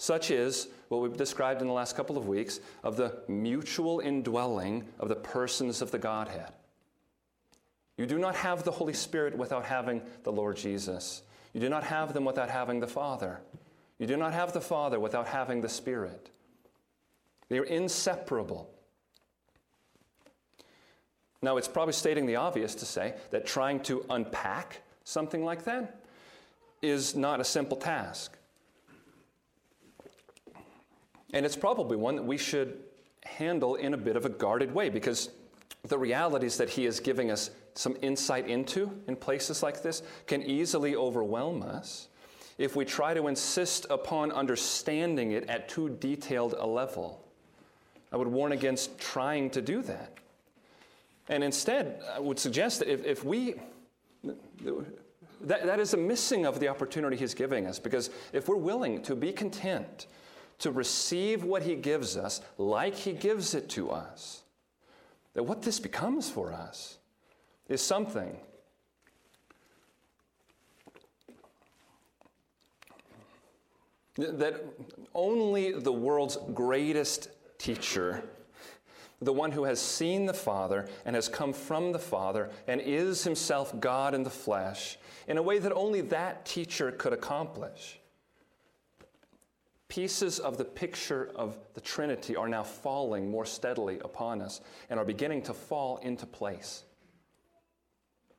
Such 0.00 0.30
is 0.30 0.68
what 0.88 1.02
we've 1.02 1.16
described 1.18 1.60
in 1.60 1.66
the 1.66 1.74
last 1.74 1.94
couple 1.94 2.16
of 2.16 2.26
weeks 2.26 2.60
of 2.82 2.96
the 2.96 3.18
mutual 3.28 4.00
indwelling 4.00 4.88
of 4.98 5.10
the 5.10 5.14
persons 5.14 5.82
of 5.82 5.90
the 5.90 5.98
Godhead. 5.98 6.54
You 7.98 8.06
do 8.06 8.18
not 8.18 8.34
have 8.34 8.64
the 8.64 8.70
Holy 8.70 8.94
Spirit 8.94 9.36
without 9.36 9.66
having 9.66 10.00
the 10.22 10.32
Lord 10.32 10.56
Jesus. 10.56 11.20
You 11.52 11.60
do 11.60 11.68
not 11.68 11.84
have 11.84 12.14
them 12.14 12.24
without 12.24 12.48
having 12.48 12.80
the 12.80 12.86
Father. 12.86 13.42
You 13.98 14.06
do 14.06 14.16
not 14.16 14.32
have 14.32 14.54
the 14.54 14.60
Father 14.62 14.98
without 14.98 15.26
having 15.26 15.60
the 15.60 15.68
Spirit. 15.68 16.30
They 17.50 17.58
are 17.58 17.64
inseparable. 17.64 18.70
Now, 21.42 21.58
it's 21.58 21.68
probably 21.68 21.92
stating 21.92 22.24
the 22.24 22.36
obvious 22.36 22.74
to 22.76 22.86
say 22.86 23.16
that 23.32 23.44
trying 23.44 23.80
to 23.80 24.06
unpack 24.08 24.80
something 25.04 25.44
like 25.44 25.64
that 25.64 26.00
is 26.80 27.14
not 27.14 27.38
a 27.38 27.44
simple 27.44 27.76
task. 27.76 28.38
And 31.32 31.46
it's 31.46 31.56
probably 31.56 31.96
one 31.96 32.16
that 32.16 32.24
we 32.24 32.36
should 32.36 32.78
handle 33.24 33.76
in 33.76 33.94
a 33.94 33.96
bit 33.96 34.16
of 34.16 34.24
a 34.24 34.28
guarded 34.28 34.74
way 34.74 34.88
because 34.88 35.30
the 35.84 35.98
realities 35.98 36.56
that 36.56 36.68
he 36.68 36.86
is 36.86 37.00
giving 37.00 37.30
us 37.30 37.50
some 37.74 37.96
insight 38.02 38.48
into 38.48 38.90
in 39.06 39.16
places 39.16 39.62
like 39.62 39.82
this 39.82 40.02
can 40.26 40.42
easily 40.42 40.96
overwhelm 40.96 41.62
us 41.62 42.08
if 42.58 42.76
we 42.76 42.84
try 42.84 43.14
to 43.14 43.26
insist 43.26 43.86
upon 43.88 44.30
understanding 44.32 45.32
it 45.32 45.48
at 45.48 45.68
too 45.68 45.88
detailed 46.00 46.54
a 46.58 46.66
level. 46.66 47.24
I 48.12 48.16
would 48.16 48.28
warn 48.28 48.52
against 48.52 48.98
trying 48.98 49.50
to 49.50 49.62
do 49.62 49.82
that. 49.82 50.12
And 51.28 51.44
instead, 51.44 52.02
I 52.12 52.18
would 52.18 52.38
suggest 52.38 52.80
that 52.80 52.92
if, 52.92 53.04
if 53.06 53.24
we, 53.24 53.54
that, 55.42 55.64
that 55.64 55.80
is 55.80 55.94
a 55.94 55.96
missing 55.96 56.44
of 56.44 56.60
the 56.60 56.68
opportunity 56.68 57.16
He's 57.16 57.34
giving 57.34 57.66
us, 57.66 57.78
because 57.78 58.10
if 58.32 58.48
we're 58.48 58.56
willing 58.56 59.00
to 59.04 59.14
be 59.14 59.32
content 59.32 60.06
to 60.60 60.70
receive 60.70 61.44
what 61.44 61.62
He 61.62 61.74
gives 61.74 62.16
us 62.16 62.40
like 62.56 62.94
He 62.94 63.12
gives 63.12 63.54
it 63.54 63.68
to 63.70 63.90
us, 63.90 64.42
that 65.34 65.42
what 65.42 65.62
this 65.62 65.80
becomes 65.80 66.30
for 66.30 66.52
us 66.52 66.98
is 67.68 67.82
something 67.82 68.36
that 74.16 74.62
only 75.14 75.72
the 75.72 75.92
world's 75.92 76.36
greatest 76.52 77.28
teacher 77.58 78.22
the 79.22 79.32
one 79.32 79.52
who 79.52 79.64
has 79.64 79.80
seen 79.80 80.26
the 80.26 80.34
Father 80.34 80.88
and 81.04 81.14
has 81.14 81.28
come 81.28 81.52
from 81.52 81.92
the 81.92 81.98
Father 81.98 82.50
and 82.66 82.80
is 82.80 83.24
himself 83.24 83.78
God 83.78 84.14
in 84.14 84.22
the 84.22 84.30
flesh, 84.30 84.98
in 85.28 85.36
a 85.36 85.42
way 85.42 85.58
that 85.58 85.72
only 85.72 86.00
that 86.02 86.46
teacher 86.46 86.90
could 86.90 87.12
accomplish. 87.12 87.99
Pieces 89.90 90.38
of 90.38 90.56
the 90.56 90.64
picture 90.64 91.32
of 91.34 91.58
the 91.74 91.80
Trinity 91.80 92.36
are 92.36 92.48
now 92.48 92.62
falling 92.62 93.28
more 93.28 93.44
steadily 93.44 93.98
upon 94.04 94.40
us 94.40 94.60
and 94.88 95.00
are 95.00 95.04
beginning 95.04 95.42
to 95.42 95.52
fall 95.52 95.96
into 95.96 96.26
place. 96.26 96.84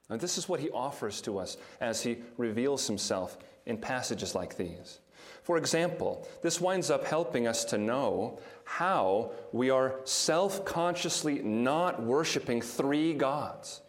And 0.09 0.21
this 0.21 0.37
is 0.37 0.47
what 0.47 0.61
he 0.61 0.69
offers 0.69 1.19
to 1.23 1.37
us 1.37 1.57
as 1.81 2.01
he 2.01 2.19
reveals 2.37 2.87
himself 2.87 3.37
in 3.65 3.77
passages 3.77 4.33
like 4.33 4.55
these. 4.55 5.01
For 5.43 5.57
example, 5.57 6.25
this 6.41 6.61
winds 6.61 6.89
up 6.89 7.03
helping 7.03 7.47
us 7.47 7.65
to 7.65 7.77
know 7.77 8.39
how 8.63 9.33
we 9.51 9.69
are 9.69 9.99
self 10.05 10.63
consciously 10.63 11.41
not 11.41 12.01
worshiping 12.01 12.61
three 12.61 13.13
gods. 13.13 13.81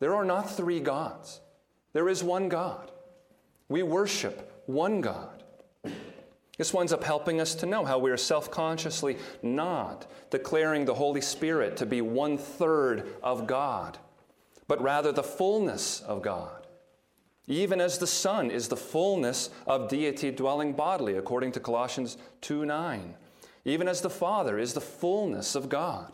There 0.00 0.14
are 0.14 0.24
not 0.24 0.50
three 0.50 0.80
gods, 0.80 1.42
there 1.92 2.08
is 2.08 2.24
one 2.24 2.48
God. 2.48 2.90
We 3.68 3.82
worship 3.82 4.62
one 4.64 5.02
God. 5.02 5.43
This 6.56 6.72
winds 6.72 6.92
up 6.92 7.04
helping 7.04 7.40
us 7.40 7.54
to 7.56 7.66
know 7.66 7.84
how 7.84 7.98
we 7.98 8.10
are 8.10 8.16
self 8.16 8.50
consciously 8.50 9.16
not 9.42 10.06
declaring 10.30 10.84
the 10.84 10.94
Holy 10.94 11.20
Spirit 11.20 11.76
to 11.78 11.86
be 11.86 12.00
one 12.00 12.38
third 12.38 13.08
of 13.22 13.46
God, 13.46 13.98
but 14.68 14.82
rather 14.82 15.12
the 15.12 15.22
fullness 15.22 16.00
of 16.00 16.22
God 16.22 16.64
even 17.46 17.80
as 17.80 17.98
the 17.98 18.06
Son 18.06 18.50
is 18.50 18.68
the 18.68 18.76
fullness 18.76 19.50
of 19.66 19.88
deity 19.88 20.30
dwelling 20.30 20.72
bodily, 20.72 21.16
according 21.16 21.52
to 21.52 21.60
Colossians 21.60 22.16
2 22.40 22.64
9. 22.64 23.14
Even 23.66 23.88
as 23.88 24.00
the 24.00 24.10
Father 24.10 24.58
is 24.58 24.72
the 24.72 24.80
fullness 24.80 25.54
of 25.54 25.68
God. 25.68 26.12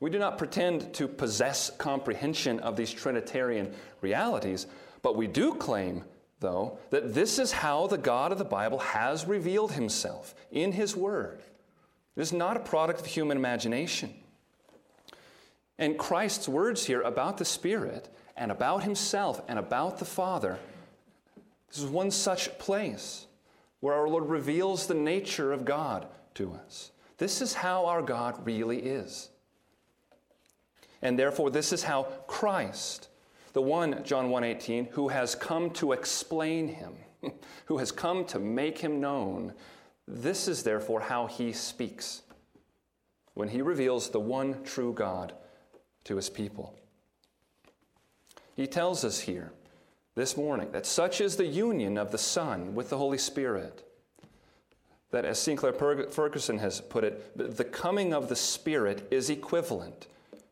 We 0.00 0.10
do 0.10 0.18
not 0.18 0.36
pretend 0.36 0.92
to 0.94 1.08
possess 1.08 1.70
comprehension 1.78 2.60
of 2.60 2.76
these 2.76 2.92
Trinitarian 2.92 3.72
realities, 4.02 4.66
but 5.02 5.16
we 5.16 5.26
do 5.26 5.54
claim, 5.54 6.04
though, 6.40 6.78
that 6.90 7.14
this 7.14 7.38
is 7.38 7.52
how 7.52 7.86
the 7.86 7.98
God 7.98 8.32
of 8.32 8.38
the 8.38 8.44
Bible 8.44 8.78
has 8.78 9.26
revealed 9.26 9.72
himself 9.72 10.34
in 10.50 10.72
his 10.72 10.96
Word. 10.96 11.40
It 12.16 12.20
is 12.20 12.32
not 12.32 12.56
a 12.56 12.60
product 12.60 13.00
of 13.00 13.06
human 13.06 13.36
imagination. 13.36 14.14
And 15.78 15.98
Christ's 15.98 16.48
words 16.48 16.86
here 16.86 17.02
about 17.02 17.38
the 17.38 17.44
Spirit 17.44 18.08
and 18.36 18.50
about 18.50 18.82
himself 18.82 19.42
and 19.48 19.58
about 19.58 19.98
the 19.98 20.04
Father. 20.04 20.58
This 21.68 21.78
is 21.78 21.86
one 21.86 22.10
such 22.10 22.58
place 22.58 23.26
where 23.80 23.94
our 23.94 24.08
Lord 24.08 24.28
reveals 24.28 24.86
the 24.86 24.94
nature 24.94 25.52
of 25.52 25.64
God 25.64 26.06
to 26.34 26.52
us. 26.52 26.90
This 27.18 27.40
is 27.40 27.54
how 27.54 27.86
our 27.86 28.02
God 28.02 28.46
really 28.46 28.78
is. 28.78 29.30
And 31.02 31.18
therefore, 31.18 31.50
this 31.50 31.72
is 31.72 31.82
how 31.82 32.04
Christ, 32.26 33.08
the 33.56 33.62
one, 33.62 34.04
John 34.04 34.28
1:18, 34.28 34.90
who 34.90 35.08
has 35.08 35.34
come 35.34 35.70
to 35.70 35.92
explain 35.92 36.68
him, 36.68 36.92
who 37.64 37.78
has 37.78 37.90
come 37.90 38.26
to 38.26 38.38
make 38.38 38.76
him 38.76 39.00
known, 39.00 39.54
this 40.06 40.46
is 40.46 40.62
therefore 40.62 41.00
how 41.00 41.26
he 41.26 41.54
speaks 41.54 42.20
when 43.32 43.48
he 43.48 43.62
reveals 43.62 44.10
the 44.10 44.20
one 44.20 44.62
true 44.62 44.92
God 44.92 45.32
to 46.04 46.16
his 46.16 46.28
people. 46.28 46.74
He 48.54 48.66
tells 48.66 49.06
us 49.06 49.20
here 49.20 49.52
this 50.16 50.36
morning 50.36 50.70
that 50.72 50.84
such 50.84 51.22
is 51.22 51.36
the 51.36 51.46
union 51.46 51.96
of 51.96 52.12
the 52.12 52.18
Son 52.18 52.74
with 52.74 52.90
the 52.90 52.98
Holy 52.98 53.16
Spirit. 53.16 53.90
That, 55.12 55.24
as 55.24 55.38
Sinclair 55.38 55.72
Ferguson 55.72 56.58
has 56.58 56.82
put 56.82 57.04
it, 57.04 57.56
the 57.56 57.64
coming 57.64 58.12
of 58.12 58.28
the 58.28 58.36
Spirit 58.36 59.08
is 59.10 59.30
equivalent 59.30 60.08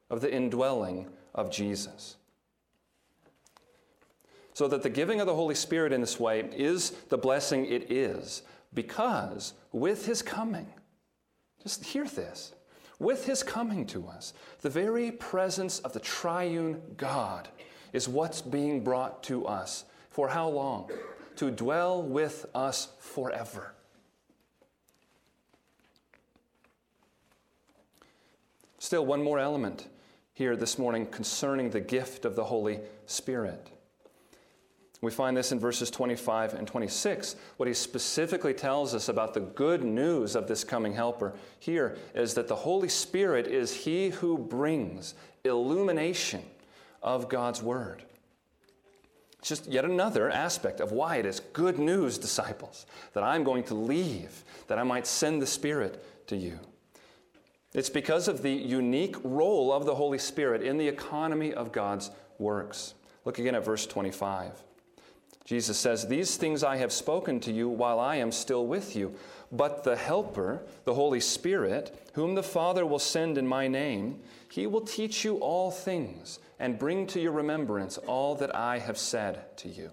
of 0.09 0.23
the 0.23 0.33
indwelling 0.33 1.11
of 1.35 1.51
Jesus. 1.51 2.17
So 4.55 4.69
that 4.69 4.83
the 4.83 4.90
giving 4.90 5.21
of 5.21 5.27
the 5.27 5.35
Holy 5.35 5.55
Spirit 5.55 5.93
in 5.93 6.01
this 6.01 6.19
way 6.19 6.49
is 6.55 6.90
the 7.09 7.19
blessing 7.19 7.67
it 7.67 7.90
is, 7.90 8.43
because 8.73 9.53
with 9.73 10.07
His 10.07 10.23
coming, 10.23 10.69
just 11.62 11.85
hear 11.85 12.05
this, 12.05 12.55
with 13.01 13.27
His 13.27 13.43
coming 13.43 13.85
to 13.87 14.07
us, 14.07 14.33
the 14.62 14.71
very 14.71 15.11
presence 15.11 15.81
of 15.81 15.93
the 15.93 16.01
triune 16.01 16.81
God 16.97 17.49
is 17.93 18.09
what's 18.09 18.40
being 18.40 18.85
brought 18.85 19.23
to 19.25 19.45
us. 19.47 19.85
For 20.11 20.29
how 20.29 20.49
long? 20.49 20.88
To 21.37 21.51
dwell 21.51 22.03
with 22.03 22.47
us 22.55 22.88
forever. 23.01 23.75
Still, 28.79 29.05
one 29.05 29.23
more 29.23 29.40
element 29.40 29.88
here 30.33 30.55
this 30.55 30.79
morning 30.79 31.07
concerning 31.07 31.71
the 31.71 31.81
gift 31.81 32.25
of 32.25 32.37
the 32.37 32.45
Holy 32.45 32.79
Spirit. 33.07 33.71
We 35.05 35.11
find 35.11 35.37
this 35.37 35.53
in 35.53 35.61
verses 35.61 35.90
25 35.90 36.55
and 36.55 36.67
26. 36.67 37.37
What 37.59 37.69
he 37.69 37.75
specifically 37.75 38.55
tells 38.55 38.95
us 38.95 39.11
about 39.11 39.35
the 39.35 39.40
good 39.40 39.85
news 39.85 40.35
of 40.35 40.49
this 40.49 40.64
coming 40.64 40.95
helper 40.95 41.35
here 41.61 41.99
is 42.14 42.33
that 42.35 42.49
the 42.49 42.57
Holy 42.57 42.88
Spirit 42.88 43.47
is 43.47 43.75
he 43.75 44.09
who 44.09 44.38
brings 44.38 45.14
illumination 45.45 46.43
of 47.03 47.29
God's 47.29 47.62
Word. 47.62 48.03
It's 49.38 49.51
just 49.51 49.67
yet 49.67 49.85
another 49.85 50.31
aspect 50.31 50.81
of 50.81 50.90
why 50.90 51.17
it 51.17 51.27
is 51.27 51.40
good 51.53 51.79
news, 51.79 52.17
disciples, 52.17 52.87
that 53.12 53.23
I'm 53.23 53.45
going 53.45 53.64
to 53.64 53.75
leave, 53.75 54.43
that 54.69 54.79
I 54.79 54.85
might 54.85 55.07
send 55.07 55.43
the 55.43 55.47
Spirit 55.47 56.03
to 56.29 56.37
you. 56.37 56.59
It's 57.75 57.90
because 57.90 58.27
of 58.27 58.40
the 58.40 58.53
unique 58.53 59.17
role 59.23 59.71
of 59.71 59.85
the 59.85 59.97
Holy 59.97 60.19
Spirit 60.19 60.62
in 60.62 60.79
the 60.79 60.88
economy 60.88 61.53
of 61.53 61.73
God's 61.73 62.11
works. 62.38 62.95
Look 63.27 63.38
again 63.38 63.55
at 63.55 63.67
verse 63.67 63.85
25. 63.85 64.62
Jesus 65.45 65.77
says, 65.77 66.07
These 66.07 66.37
things 66.37 66.65
I 66.65 66.77
have 66.77 66.93
spoken 66.93 67.39
to 67.41 67.53
you 67.53 67.69
while 67.69 68.01
I 68.01 68.17
am 68.17 68.33
still 68.33 68.67
with 68.67 68.97
you. 68.97 69.15
But 69.53 69.85
the 69.85 69.97
Helper, 69.97 70.63
the 70.85 70.95
Holy 70.95 71.21
Spirit, 71.21 72.11
whom 72.15 72.35
the 72.35 72.43
Father 72.43 72.87
will 72.87 72.99
send 72.99 73.37
in 73.37 73.47
my 73.47 73.69
name, 73.69 74.21
he 74.51 74.67
will 74.67 74.81
teach 74.81 75.25
you 75.25 75.37
all 75.37 75.71
things 75.71 76.39
and 76.59 76.79
bring 76.79 77.07
to 77.09 77.21
your 77.21 77.33
remembrance 77.33 77.99
all 77.99 78.35
that 78.37 78.55
I 78.55 78.79
have 78.79 78.97
said 78.97 79.57
to 79.59 79.69
you. 79.69 79.91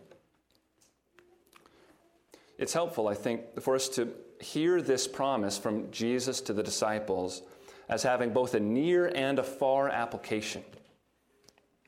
It's 2.58 2.74
helpful, 2.74 3.08
I 3.08 3.16
think, 3.16 3.60
for 3.62 3.76
us 3.76 3.90
to 3.90 4.14
hear 4.40 4.82
this 4.82 5.08
promise 5.08 5.58
from 5.58 5.92
Jesus 5.92 6.42
to 6.42 6.54
the 6.54 6.64
disciples 6.64 7.42
as 7.90 8.04
having 8.04 8.32
both 8.32 8.54
a 8.54 8.60
near 8.60 9.12
and 9.14 9.38
a 9.38 9.44
far 9.44 9.90
application. 9.90 10.64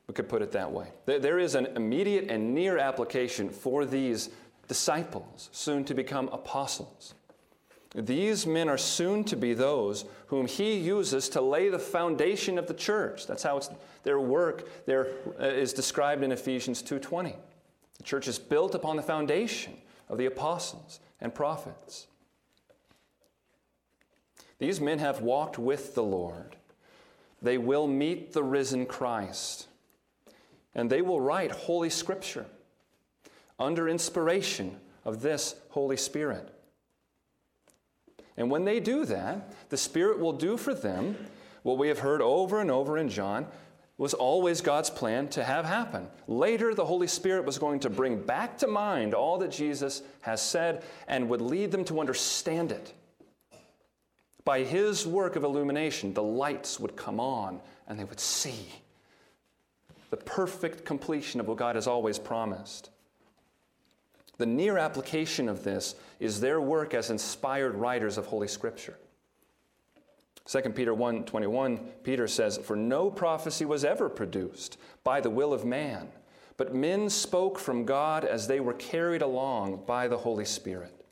We 0.07 0.13
could 0.13 0.27
put 0.27 0.41
it 0.41 0.51
that 0.51 0.71
way. 0.71 0.87
There 1.05 1.39
is 1.39 1.55
an 1.55 1.67
immediate 1.75 2.29
and 2.29 2.53
near 2.53 2.77
application 2.77 3.49
for 3.49 3.85
these 3.85 4.29
disciples, 4.67 5.49
soon 5.51 5.85
to 5.85 5.93
become 5.93 6.29
apostles. 6.29 7.13
These 7.95 8.47
men 8.47 8.69
are 8.69 8.77
soon 8.77 9.23
to 9.25 9.35
be 9.35 9.53
those 9.53 10.05
whom 10.27 10.47
he 10.47 10.77
uses 10.77 11.29
to 11.29 11.41
lay 11.41 11.69
the 11.69 11.79
foundation 11.79 12.57
of 12.57 12.67
the 12.67 12.73
church. 12.73 13.27
That's 13.27 13.43
how 13.43 13.61
their 14.01 14.19
work 14.19 14.85
there 14.85 15.09
uh, 15.39 15.45
is 15.45 15.73
described 15.73 16.23
in 16.23 16.31
Ephesians 16.31 16.81
2:20. 16.81 17.35
The 17.97 18.03
church 18.03 18.27
is 18.27 18.39
built 18.39 18.73
upon 18.73 18.95
the 18.95 19.03
foundation 19.03 19.77
of 20.09 20.17
the 20.17 20.25
apostles 20.25 20.99
and 21.21 21.35
prophets. 21.35 22.07
These 24.57 24.81
men 24.81 24.97
have 24.99 25.21
walked 25.21 25.59
with 25.59 25.93
the 25.93 26.03
Lord. 26.03 26.55
They 27.41 27.57
will 27.59 27.87
meet 27.87 28.33
the 28.33 28.43
risen 28.43 28.85
Christ. 28.85 29.67
And 30.75 30.89
they 30.89 31.01
will 31.01 31.21
write 31.21 31.51
Holy 31.51 31.89
Scripture 31.89 32.45
under 33.59 33.87
inspiration 33.87 34.77
of 35.05 35.21
this 35.21 35.55
Holy 35.69 35.97
Spirit. 35.97 36.49
And 38.37 38.49
when 38.49 38.65
they 38.65 38.79
do 38.79 39.05
that, 39.05 39.53
the 39.69 39.77
Spirit 39.77 40.19
will 40.19 40.33
do 40.33 40.57
for 40.57 40.73
them 40.73 41.15
what 41.61 41.77
we 41.77 41.87
have 41.87 41.99
heard 41.99 42.21
over 42.21 42.59
and 42.59 42.71
over 42.71 42.97
in 42.97 43.09
John 43.09 43.47
was 43.97 44.13
always 44.13 44.59
God's 44.59 44.89
plan 44.89 45.27
to 45.29 45.43
have 45.43 45.65
happen. 45.65 46.07
Later, 46.27 46.73
the 46.73 46.85
Holy 46.85 47.07
Spirit 47.07 47.45
was 47.45 47.59
going 47.59 47.79
to 47.81 47.89
bring 47.89 48.21
back 48.21 48.57
to 48.57 48.67
mind 48.67 49.13
all 49.13 49.37
that 49.37 49.51
Jesus 49.51 50.01
has 50.21 50.41
said 50.41 50.83
and 51.07 51.29
would 51.29 51.41
lead 51.41 51.71
them 51.71 51.85
to 51.85 51.99
understand 51.99 52.71
it. 52.71 52.93
By 54.43 54.63
His 54.63 55.05
work 55.05 55.35
of 55.35 55.43
illumination, 55.43 56.13
the 56.13 56.23
lights 56.23 56.79
would 56.79 56.95
come 56.95 57.19
on 57.19 57.61
and 57.87 57.99
they 57.99 58.03
would 58.03 58.19
see 58.19 58.67
the 60.13 60.17
perfect 60.17 60.85
completion 60.85 61.39
of 61.39 61.47
what 61.47 61.57
God 61.57 61.73
has 61.73 61.87
always 61.87 62.19
promised. 62.19 62.91
The 64.37 64.45
near 64.45 64.77
application 64.77 65.49
of 65.49 65.63
this 65.63 65.95
is 66.19 66.39
their 66.39 66.61
work 66.61 66.93
as 66.93 67.09
inspired 67.09 67.73
writers 67.73 68.19
of 68.19 68.27
Holy 68.27 68.47
Scripture. 68.47 68.99
2 70.45 70.61
Peter 70.69 70.93
1 70.93 71.23
21, 71.23 71.77
Peter 72.03 72.27
says, 72.27 72.59
For 72.59 72.75
no 72.75 73.09
prophecy 73.09 73.65
was 73.65 73.83
ever 73.83 74.07
produced 74.07 74.77
by 75.03 75.19
the 75.19 75.31
will 75.31 75.51
of 75.51 75.65
man, 75.65 76.09
but 76.57 76.75
men 76.75 77.09
spoke 77.09 77.57
from 77.57 77.83
God 77.83 78.23
as 78.23 78.45
they 78.45 78.59
were 78.59 78.75
carried 78.75 79.23
along 79.23 79.81
by 79.87 80.07
the 80.07 80.17
Holy 80.19 80.45
Spirit. 80.45 81.02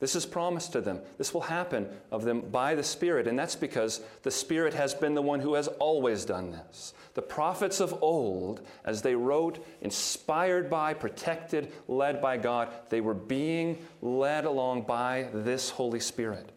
This 0.00 0.16
is 0.16 0.26
promised 0.26 0.72
to 0.72 0.80
them. 0.80 1.00
This 1.18 1.32
will 1.32 1.42
happen 1.42 1.88
of 2.10 2.24
them 2.24 2.40
by 2.40 2.74
the 2.74 2.82
Spirit, 2.82 3.26
and 3.26 3.38
that's 3.38 3.54
because 3.54 4.00
the 4.22 4.30
Spirit 4.30 4.74
has 4.74 4.92
been 4.92 5.14
the 5.14 5.22
one 5.22 5.40
who 5.40 5.54
has 5.54 5.68
always 5.68 6.24
done 6.24 6.50
this. 6.50 6.94
The 7.14 7.22
prophets 7.22 7.80
of 7.80 8.02
old, 8.02 8.66
as 8.84 9.02
they 9.02 9.14
wrote, 9.14 9.64
inspired 9.82 10.68
by, 10.68 10.94
protected, 10.94 11.72
led 11.86 12.20
by 12.20 12.36
God, 12.38 12.70
they 12.90 13.00
were 13.00 13.14
being 13.14 13.78
led 14.02 14.44
along 14.44 14.82
by 14.82 15.28
this 15.32 15.70
Holy 15.70 16.00
Spirit. 16.00 16.50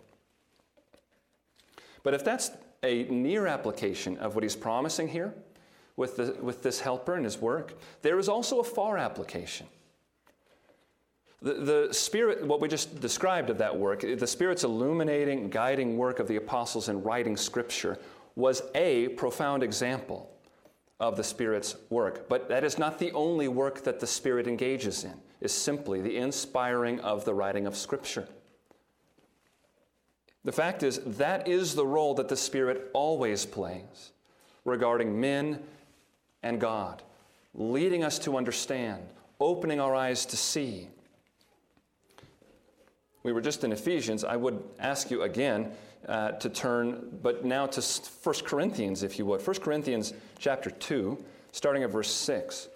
But 2.01 2.15
if 2.15 2.23
that's 2.23 2.51
a 2.83 3.03
near 3.03 3.47
application 3.47 4.17
of 4.17 4.33
what 4.33 4.43
he's 4.43 4.55
promising 4.55 5.09
here 5.09 5.33
with, 5.95 6.17
the, 6.17 6.37
with 6.41 6.63
this 6.63 6.79
helper 6.79 7.15
and 7.15 7.23
his 7.25 7.37
work, 7.37 7.77
there 8.01 8.17
is 8.17 8.27
also 8.29 8.59
a 8.59 8.63
far 8.63 8.97
application. 8.97 9.67
The, 11.41 11.53
the 11.53 11.93
Spirit, 11.93 12.45
what 12.45 12.61
we 12.61 12.67
just 12.67 12.99
described 12.99 13.49
of 13.49 13.59
that 13.59 13.77
work, 13.77 14.03
eh, 14.03 14.15
the 14.15 14.27
Spirit's 14.27 14.63
illuminating, 14.63 15.49
guiding 15.49 15.97
work 15.97 16.19
of 16.19 16.27
the 16.27 16.37
apostles 16.37 16.89
in 16.89 17.03
writing 17.03 17.37
Scripture 17.37 17.99
was 18.35 18.63
a 18.75 19.09
profound 19.09 19.63
example 19.63 20.31
of 20.99 21.15
the 21.15 21.23
Spirit's 21.23 21.75
work. 21.89 22.27
But 22.27 22.49
that 22.49 22.63
is 22.63 22.79
not 22.79 22.97
the 22.97 23.11
only 23.11 23.47
work 23.47 23.83
that 23.83 23.99
the 23.99 24.07
Spirit 24.07 24.47
engages 24.47 25.03
in, 25.03 25.13
is 25.41 25.51
simply 25.51 26.01
the 26.01 26.17
inspiring 26.17 26.99
of 27.01 27.23
the 27.23 27.33
writing 27.33 27.67
of 27.67 27.75
Scripture. 27.75 28.27
The 30.43 30.51
fact 30.51 30.81
is, 30.81 30.99
that 31.05 31.47
is 31.47 31.75
the 31.75 31.85
role 31.85 32.13
that 32.15 32.29
the 32.29 32.37
Spirit 32.37 32.89
always 32.93 33.45
plays 33.45 34.11
regarding 34.65 35.19
men 35.19 35.61
and 36.41 36.59
God, 36.59 37.03
leading 37.53 38.03
us 38.03 38.17
to 38.19 38.37
understand, 38.37 39.03
opening 39.39 39.79
our 39.79 39.93
eyes 39.93 40.25
to 40.27 40.37
see. 40.37 40.87
We 43.27 43.33
were 43.33 43.41
just 43.41 43.65
in 43.65 43.73
Ephesians. 43.73 44.23
I 44.23 44.37
would 44.37 44.63
ask 44.79 45.11
you 45.11 45.23
again 45.23 45.73
uh, 46.07 46.31
to 46.31 46.47
turn, 46.47 47.19
but 47.21 47.43
now 47.43 47.65
to 47.65 47.81
1 47.81 48.35
Corinthians, 48.45 49.03
if 49.03 49.19
you 49.19 49.25
would. 49.25 49.45
1 49.45 49.57
Corinthians 49.57 50.13
chapter 50.39 50.69
2, 50.69 51.21
starting 51.51 51.83
at 51.83 51.89
verse 51.89 52.09
6. 52.09 52.69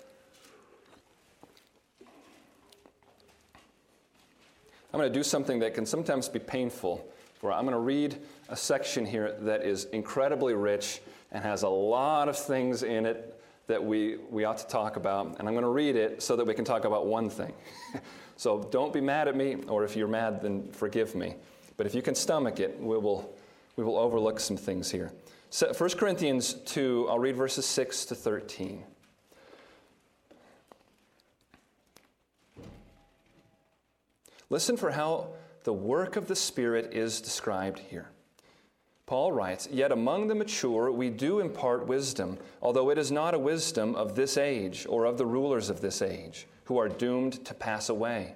I'm 4.93 4.99
going 4.99 5.09
to 5.09 5.17
do 5.17 5.23
something 5.23 5.59
that 5.59 5.73
can 5.73 5.85
sometimes 5.85 6.27
be 6.27 6.39
painful. 6.39 7.09
For 7.35 7.53
I'm 7.53 7.63
going 7.63 7.71
to 7.71 7.79
read 7.79 8.17
a 8.49 8.57
section 8.57 9.05
here 9.05 9.37
that 9.43 9.63
is 9.63 9.85
incredibly 9.93 10.53
rich 10.53 10.99
and 11.31 11.41
has 11.45 11.63
a 11.63 11.69
lot 11.69 12.27
of 12.27 12.37
things 12.37 12.83
in 12.83 13.05
it 13.05 13.30
that 13.67 13.83
we, 13.83 14.17
we 14.29 14.43
ought 14.43 14.57
to 14.57 14.67
talk 14.67 14.95
about. 14.95 15.39
And 15.39 15.47
I'm 15.47 15.53
going 15.53 15.63
to 15.63 15.69
read 15.69 15.95
it 15.95 16.21
so 16.21 16.35
that 16.35 16.45
we 16.45 16.53
can 16.53 16.65
talk 16.65 16.85
about 16.85 17.05
one 17.05 17.29
thing. 17.29 17.53
so 18.35 18.67
don't 18.71 18.93
be 18.93 19.01
mad 19.01 19.27
at 19.27 19.35
me, 19.35 19.57
or 19.67 19.83
if 19.83 19.95
you're 19.95 20.07
mad, 20.07 20.41
then 20.41 20.69
forgive 20.71 21.15
me. 21.15 21.35
But 21.77 21.85
if 21.85 21.95
you 21.95 22.01
can 22.01 22.15
stomach 22.15 22.59
it, 22.59 22.79
we 22.79 22.97
will, 22.97 23.33
we 23.75 23.83
will 23.83 23.97
overlook 23.97 24.39
some 24.39 24.57
things 24.57 24.91
here. 24.91 25.11
So 25.49 25.73
1 25.73 25.89
Corinthians 25.91 26.53
2, 26.53 27.07
I'll 27.09 27.19
read 27.19 27.35
verses 27.35 27.65
6 27.65 28.05
to 28.05 28.15
13. 28.15 28.83
Listen 34.51 34.75
for 34.75 34.91
how 34.91 35.29
the 35.63 35.73
work 35.73 36.17
of 36.17 36.27
the 36.27 36.35
Spirit 36.35 36.93
is 36.93 37.21
described 37.21 37.79
here. 37.79 38.10
Paul 39.05 39.31
writes, 39.31 39.67
Yet 39.71 39.91
among 39.91 40.27
the 40.27 40.35
mature 40.35 40.91
we 40.91 41.09
do 41.09 41.39
impart 41.39 41.87
wisdom, 41.87 42.37
although 42.61 42.89
it 42.89 42.97
is 42.97 43.11
not 43.11 43.33
a 43.33 43.39
wisdom 43.39 43.95
of 43.95 44.15
this 44.15 44.37
age 44.37 44.85
or 44.87 45.05
of 45.05 45.17
the 45.17 45.25
rulers 45.25 45.69
of 45.69 45.81
this 45.81 46.01
age, 46.01 46.47
who 46.65 46.77
are 46.77 46.89
doomed 46.89 47.43
to 47.45 47.53
pass 47.53 47.89
away. 47.89 48.35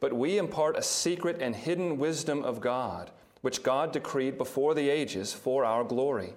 But 0.00 0.12
we 0.12 0.38
impart 0.38 0.76
a 0.76 0.82
secret 0.82 1.38
and 1.40 1.54
hidden 1.54 1.98
wisdom 1.98 2.42
of 2.44 2.60
God, 2.60 3.10
which 3.42 3.62
God 3.62 3.92
decreed 3.92 4.38
before 4.38 4.74
the 4.74 4.88
ages 4.88 5.32
for 5.32 5.64
our 5.64 5.84
glory. 5.84 6.34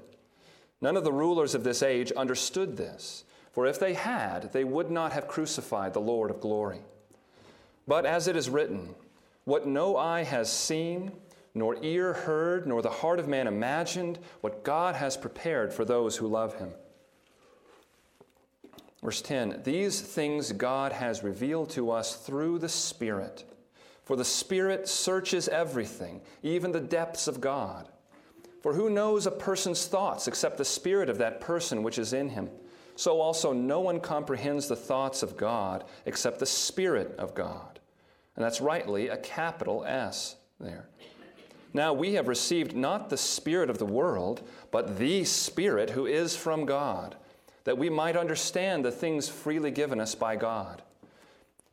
None 0.82 0.98
of 0.98 1.04
the 1.04 1.12
rulers 1.12 1.56
of 1.56 1.64
this 1.64 1.82
age 1.82 2.12
understood 2.12 2.78
this, 2.78 3.24
for 3.52 3.66
if 3.66 3.80
they 3.80 3.94
had, 3.94 4.52
they 4.52 4.64
would 4.64 4.92
not 4.92 5.14
have 5.14 5.28
crucified 5.28 5.94
the 5.94 6.02
Lord 6.02 6.30
of 6.30 6.42
glory. 6.42 6.82
But 7.88 8.06
as 8.06 8.28
it 8.28 8.36
is 8.36 8.50
written, 8.50 8.94
what 9.46 9.66
no 9.66 9.96
eye 9.96 10.24
has 10.24 10.52
seen, 10.52 11.12
nor 11.56 11.78
ear 11.82 12.14
heard, 12.14 12.68
nor 12.68 12.82
the 12.82 12.90
heart 12.90 13.18
of 13.18 13.28
man 13.28 13.48
imagined, 13.48 14.20
what 14.42 14.64
God 14.64 14.96
has 14.96 15.18
prepared 15.18 15.74
for 15.74 15.86
those 15.86 16.18
who 16.18 16.28
love 16.28 16.56
him. 16.56 16.72
Verse 19.02 19.22
10 19.22 19.62
These 19.64 20.02
things 20.02 20.52
God 20.52 20.92
has 20.92 21.24
revealed 21.24 21.70
to 21.72 21.92
us 21.92 22.18
through 22.18 22.60
the 22.60 22.70
Spirit. 22.70 23.46
For 24.04 24.16
the 24.16 24.26
Spirit 24.26 24.88
searches 24.88 25.48
everything, 25.48 26.22
even 26.44 26.72
the 26.72 26.80
depths 26.80 27.28
of 27.28 27.42
God. 27.42 27.90
For 28.62 28.74
who 28.74 28.90
knows 28.90 29.26
a 29.26 29.32
person's 29.32 29.88
thoughts 29.88 30.28
except 30.28 30.58
the 30.58 30.66
Spirit 30.66 31.10
of 31.10 31.18
that 31.20 31.40
person 31.40 31.84
which 31.84 31.98
is 31.98 32.14
in 32.14 32.30
him? 32.30 32.50
So 32.96 33.20
also 33.20 33.54
no 33.54 33.80
one 33.80 34.00
comprehends 34.00 34.68
the 34.68 34.76
thoughts 34.76 35.22
of 35.22 35.38
God 35.38 35.84
except 36.06 36.40
the 36.40 36.46
Spirit 36.46 37.16
of 37.18 37.36
God. 37.36 37.80
And 38.36 38.44
that's 38.44 38.62
rightly 38.62 39.08
a 39.10 39.18
capital 39.18 39.86
S 39.86 40.36
there. 40.60 40.90
Now 41.76 41.92
we 41.92 42.14
have 42.14 42.30
received 42.30 42.74
not 42.74 43.10
the 43.10 43.18
Spirit 43.18 43.70
of 43.70 43.80
the 43.80 43.86
world, 43.86 44.42
but 44.72 44.98
the 44.98 45.26
Spirit 45.26 45.90
who 45.90 46.06
is 46.06 46.34
from 46.34 46.66
God, 46.66 47.18
that 47.66 47.78
we 47.78 47.90
might 47.90 48.16
understand 48.16 48.86
the 48.86 48.94
things 48.94 49.28
freely 49.28 49.72
given 49.72 50.00
us 50.00 50.16
by 50.16 50.38
God. 50.38 50.84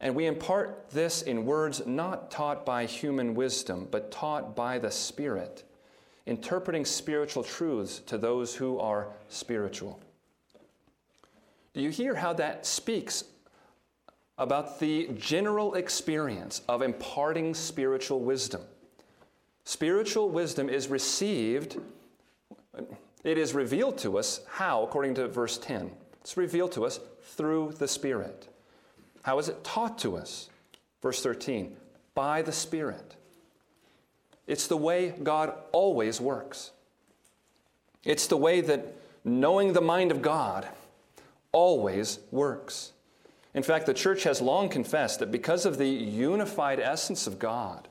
And 0.01 0.17
we 0.17 0.27
impart 0.27 0.91
this 0.91 1.23
in 1.23 1.47
words 1.47 1.87
not 1.87 2.33
taught 2.33 2.67
by 2.67 2.85
human 2.85 3.37
wisdom, 3.37 3.87
but 3.93 4.11
taught 4.11 4.57
by 4.57 4.81
the 4.81 4.91
Spirit, 4.91 5.63
interpreting 6.27 6.85
spiritual 6.85 7.45
truths 7.45 8.01
to 8.07 8.19
those 8.19 8.57
who 8.57 8.81
are 8.81 9.07
spiritual. 9.29 10.01
Do 11.75 11.81
you 11.81 11.91
hear 11.91 12.17
how 12.17 12.33
that 12.33 12.67
speaks 12.67 13.23
about 14.37 14.81
the 14.81 15.11
general 15.17 15.75
experience 15.75 16.63
of 16.69 16.83
imparting 16.83 17.55
spiritual 17.55 18.19
wisdom? 18.19 18.63
Spiritual 19.65 20.29
wisdom 20.29 20.69
is 20.69 20.89
received, 20.89 21.79
it 23.25 23.39
is 23.39 23.55
revealed 23.55 23.99
to 23.99 24.19
us 24.19 24.41
how, 24.49 24.83
according 24.83 25.15
to 25.15 25.29
verse 25.29 25.59
10. 25.59 25.91
It's 26.21 26.37
revealed 26.37 26.73
to 26.73 26.85
us 26.85 27.01
through 27.23 27.75
the 27.79 27.89
Spirit. 27.89 28.49
How 29.23 29.39
is 29.39 29.49
it 29.49 29.63
taught 29.63 29.99
to 30.01 30.17
us? 30.17 30.49
Verse 31.01 31.23
13 31.23 31.77
by 32.15 32.43
the 32.43 32.53
Spirit. 32.53 33.17
It's 34.47 34.67
the 34.67 34.77
way 34.77 35.15
God 35.23 35.55
always 35.73 36.21
works. 36.21 36.73
It's 38.05 38.27
the 38.27 38.37
way 38.37 38.61
that 38.61 38.97
knowing 39.25 39.73
the 39.73 39.81
mind 39.81 40.11
of 40.11 40.21
God 40.21 40.69
always 41.53 42.19
works. 42.31 42.93
In 43.55 43.63
fact, 43.63 43.87
the 43.87 43.95
church 43.95 44.25
has 44.25 44.41
long 44.41 44.69
confessed 44.69 45.21
that 45.21 45.31
because 45.31 45.65
of 45.65 45.79
the 45.79 45.89
unified 45.89 46.81
essence 46.81 47.27
of 47.27 47.39
God, 47.39 47.89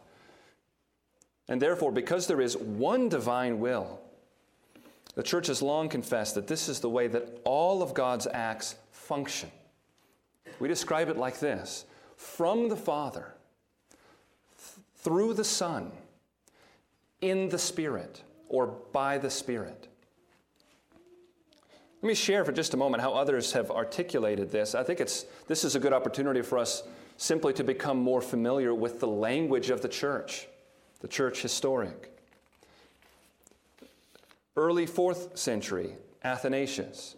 and 1.48 1.62
therefore 1.62 1.92
because 1.92 2.28
there 2.28 2.42
is 2.42 2.58
one 2.58 3.10
divine 3.10 3.60
will, 3.60 4.00
the 5.16 5.24
church 5.24 5.48
has 5.48 5.62
long 5.62 5.90
confessed 5.90 6.36
that 6.36 6.48
this 6.48 6.70
is 6.70 6.80
the 6.80 6.90
way 6.90 7.08
that 7.08 7.42
all 7.44 7.84
of 7.84 7.94
God's 7.94 8.28
acts 8.32 8.76
function. 8.92 9.52
We 10.60 10.68
describe 10.68 11.10
it 11.10 11.18
like 11.18 11.40
this 11.40 11.86
from 12.16 12.70
the 12.70 12.78
Father, 12.78 13.34
th- 14.58 14.86
through 14.98 15.34
the 15.34 15.44
Son, 15.44 15.92
in 17.20 17.50
the 17.50 17.58
Spirit, 17.58 18.22
or 18.48 18.68
by 18.68 19.18
the 19.18 19.30
Spirit. 19.30 19.88
Let 22.02 22.08
me 22.08 22.16
share 22.16 22.44
for 22.44 22.52
just 22.52 22.74
a 22.74 22.78
moment 22.78 23.04
how 23.04 23.14
others 23.14 23.52
have 23.52 23.70
articulated 23.70 24.50
this. 24.50 24.74
I 24.74 24.84
think 24.84 25.00
it's, 25.00 25.26
this 25.48 25.64
is 25.64 25.76
a 25.76 25.80
good 25.80 25.94
opportunity 25.94 26.42
for 26.42 26.58
us 26.58 26.84
simply 27.18 27.54
to 27.54 27.64
become 27.64 28.00
more 28.00 28.22
familiar 28.22 28.74
with 28.74 29.00
the 29.00 29.08
language 29.08 29.70
of 29.70 29.82
the 29.82 29.88
church, 29.88 30.48
the 31.02 31.08
church 31.08 31.42
historic. 31.42 32.18
Early 34.56 34.86
fourth 34.86 35.38
century, 35.38 35.96
Athanasius 36.24 37.16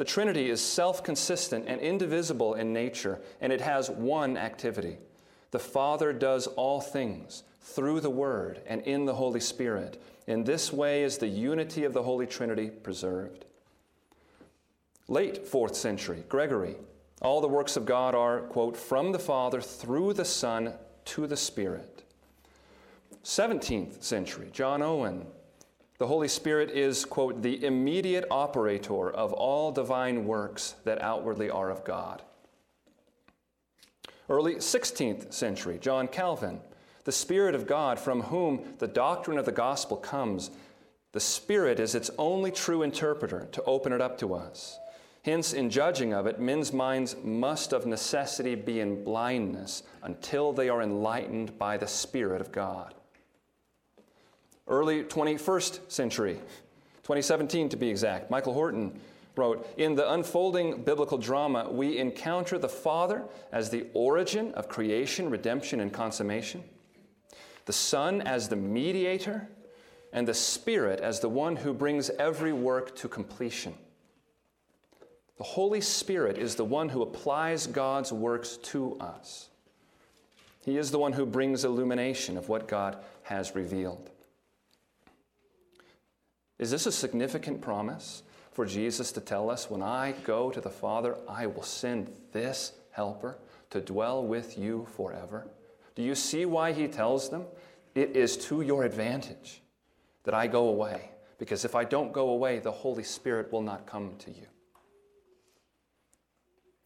the 0.00 0.04
Trinity 0.06 0.48
is 0.48 0.62
self 0.62 1.04
consistent 1.04 1.66
and 1.68 1.78
indivisible 1.78 2.54
in 2.54 2.72
nature, 2.72 3.20
and 3.38 3.52
it 3.52 3.60
has 3.60 3.90
one 3.90 4.38
activity. 4.38 4.96
The 5.50 5.58
Father 5.58 6.14
does 6.14 6.46
all 6.46 6.80
things 6.80 7.42
through 7.60 8.00
the 8.00 8.08
Word 8.08 8.62
and 8.66 8.80
in 8.80 9.04
the 9.04 9.16
Holy 9.16 9.40
Spirit. 9.40 10.02
In 10.26 10.42
this 10.42 10.72
way 10.72 11.02
is 11.02 11.18
the 11.18 11.28
unity 11.28 11.84
of 11.84 11.92
the 11.92 12.02
Holy 12.02 12.26
Trinity 12.26 12.70
preserved. 12.70 13.44
Late 15.06 15.46
fourth 15.46 15.76
century, 15.76 16.24
Gregory. 16.30 16.76
All 17.20 17.42
the 17.42 17.46
works 17.46 17.76
of 17.76 17.84
God 17.84 18.14
are, 18.14 18.40
quote, 18.40 18.78
from 18.78 19.12
the 19.12 19.18
Father 19.18 19.60
through 19.60 20.14
the 20.14 20.24
Son 20.24 20.72
to 21.04 21.26
the 21.26 21.36
Spirit. 21.36 22.04
17th 23.24 24.02
century, 24.02 24.48
John 24.52 24.82
Owen. 24.82 25.26
The 25.98 26.06
Holy 26.06 26.28
Spirit 26.28 26.70
is, 26.70 27.04
quote, 27.04 27.42
the 27.42 27.62
immediate 27.64 28.24
operator 28.30 29.10
of 29.10 29.34
all 29.34 29.70
divine 29.70 30.24
works 30.24 30.76
that 30.84 31.02
outwardly 31.02 31.50
are 31.50 31.70
of 31.70 31.84
God. 31.84 32.22
Early 34.30 34.54
16th 34.54 35.32
century, 35.34 35.78
John 35.78 36.08
Calvin. 36.08 36.60
The 37.04 37.12
Spirit 37.12 37.54
of 37.54 37.66
God, 37.66 37.98
from 37.98 38.22
whom 38.22 38.74
the 38.78 38.88
doctrine 38.88 39.36
of 39.36 39.44
the 39.44 39.52
gospel 39.52 39.96
comes, 39.96 40.50
the 41.12 41.20
Spirit 41.20 41.80
is 41.80 41.94
its 41.94 42.10
only 42.16 42.50
true 42.50 42.82
interpreter 42.82 43.48
to 43.52 43.62
open 43.64 43.92
it 43.92 44.00
up 44.00 44.16
to 44.18 44.32
us. 44.32 44.78
Hence, 45.24 45.52
in 45.52 45.68
judging 45.68 46.14
of 46.14 46.26
it, 46.26 46.40
men's 46.40 46.72
minds 46.72 47.16
must 47.22 47.74
of 47.74 47.84
necessity 47.84 48.54
be 48.54 48.80
in 48.80 49.04
blindness 49.04 49.82
until 50.02 50.52
they 50.52 50.70
are 50.70 50.80
enlightened 50.80 51.58
by 51.58 51.76
the 51.76 51.86
Spirit 51.86 52.40
of 52.40 52.52
God. 52.52 52.94
Early 54.70 55.02
21st 55.02 55.90
century, 55.90 56.34
2017 57.02 57.70
to 57.70 57.76
be 57.76 57.90
exact, 57.90 58.30
Michael 58.30 58.54
Horton 58.54 59.00
wrote 59.34 59.68
In 59.76 59.96
the 59.96 60.12
unfolding 60.12 60.84
biblical 60.84 61.18
drama, 61.18 61.68
we 61.68 61.98
encounter 61.98 62.56
the 62.56 62.68
Father 62.68 63.24
as 63.50 63.68
the 63.68 63.86
origin 63.94 64.54
of 64.54 64.68
creation, 64.68 65.28
redemption, 65.28 65.80
and 65.80 65.92
consummation, 65.92 66.62
the 67.64 67.72
Son 67.72 68.22
as 68.22 68.48
the 68.48 68.54
mediator, 68.54 69.48
and 70.12 70.28
the 70.28 70.34
Spirit 70.34 71.00
as 71.00 71.18
the 71.18 71.28
one 71.28 71.56
who 71.56 71.74
brings 71.74 72.08
every 72.10 72.52
work 72.52 72.94
to 72.94 73.08
completion. 73.08 73.74
The 75.36 75.44
Holy 75.44 75.80
Spirit 75.80 76.38
is 76.38 76.54
the 76.54 76.64
one 76.64 76.90
who 76.90 77.02
applies 77.02 77.66
God's 77.66 78.12
works 78.12 78.56
to 78.58 78.96
us. 79.00 79.48
He 80.64 80.76
is 80.76 80.92
the 80.92 80.98
one 80.98 81.14
who 81.14 81.26
brings 81.26 81.64
illumination 81.64 82.36
of 82.36 82.48
what 82.48 82.68
God 82.68 82.98
has 83.22 83.56
revealed. 83.56 84.10
Is 86.60 86.70
this 86.70 86.84
a 86.84 86.92
significant 86.92 87.62
promise 87.62 88.22
for 88.52 88.66
Jesus 88.66 89.12
to 89.12 89.20
tell 89.22 89.48
us, 89.48 89.70
when 89.70 89.80
I 89.82 90.12
go 90.24 90.50
to 90.50 90.60
the 90.60 90.68
Father, 90.68 91.16
I 91.26 91.46
will 91.46 91.62
send 91.62 92.12
this 92.32 92.74
helper 92.90 93.38
to 93.70 93.80
dwell 93.80 94.22
with 94.22 94.58
you 94.58 94.86
forever? 94.94 95.48
Do 95.94 96.02
you 96.02 96.14
see 96.14 96.44
why 96.44 96.72
he 96.72 96.86
tells 96.86 97.30
them? 97.30 97.46
It 97.94 98.14
is 98.14 98.36
to 98.48 98.60
your 98.60 98.84
advantage 98.84 99.62
that 100.24 100.34
I 100.34 100.46
go 100.48 100.68
away, 100.68 101.12
because 101.38 101.64
if 101.64 101.74
I 101.74 101.84
don't 101.84 102.12
go 102.12 102.28
away, 102.28 102.58
the 102.58 102.70
Holy 102.70 103.04
Spirit 103.04 103.50
will 103.50 103.62
not 103.62 103.86
come 103.86 104.16
to 104.18 104.30
you. 104.30 104.46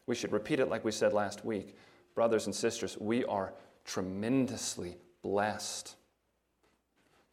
We 0.07 0.15
should 0.15 0.31
repeat 0.31 0.61
it 0.61 0.69
like 0.69 0.85
we 0.85 0.93
said 0.93 1.13
last 1.13 1.45
week. 1.45 1.77
Brothers 2.15 2.47
and 2.47 2.55
sisters, 2.55 2.97
we 3.01 3.25
are 3.25 3.53
tremendously 3.85 4.99
blessed 5.23 5.97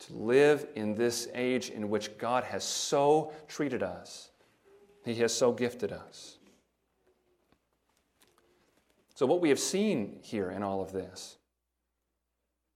to 0.01 0.13
live 0.13 0.67
in 0.75 0.95
this 0.95 1.27
age 1.33 1.69
in 1.69 1.89
which 1.89 2.17
God 2.17 2.43
has 2.43 2.63
so 2.63 3.33
treated 3.47 3.83
us, 3.83 4.31
He 5.05 5.15
has 5.15 5.33
so 5.33 5.51
gifted 5.51 5.91
us. 5.91 6.37
So, 9.15 9.25
what 9.25 9.41
we 9.41 9.49
have 9.49 9.59
seen 9.59 10.17
here 10.21 10.49
in 10.49 10.63
all 10.63 10.81
of 10.81 10.91
this, 10.91 11.37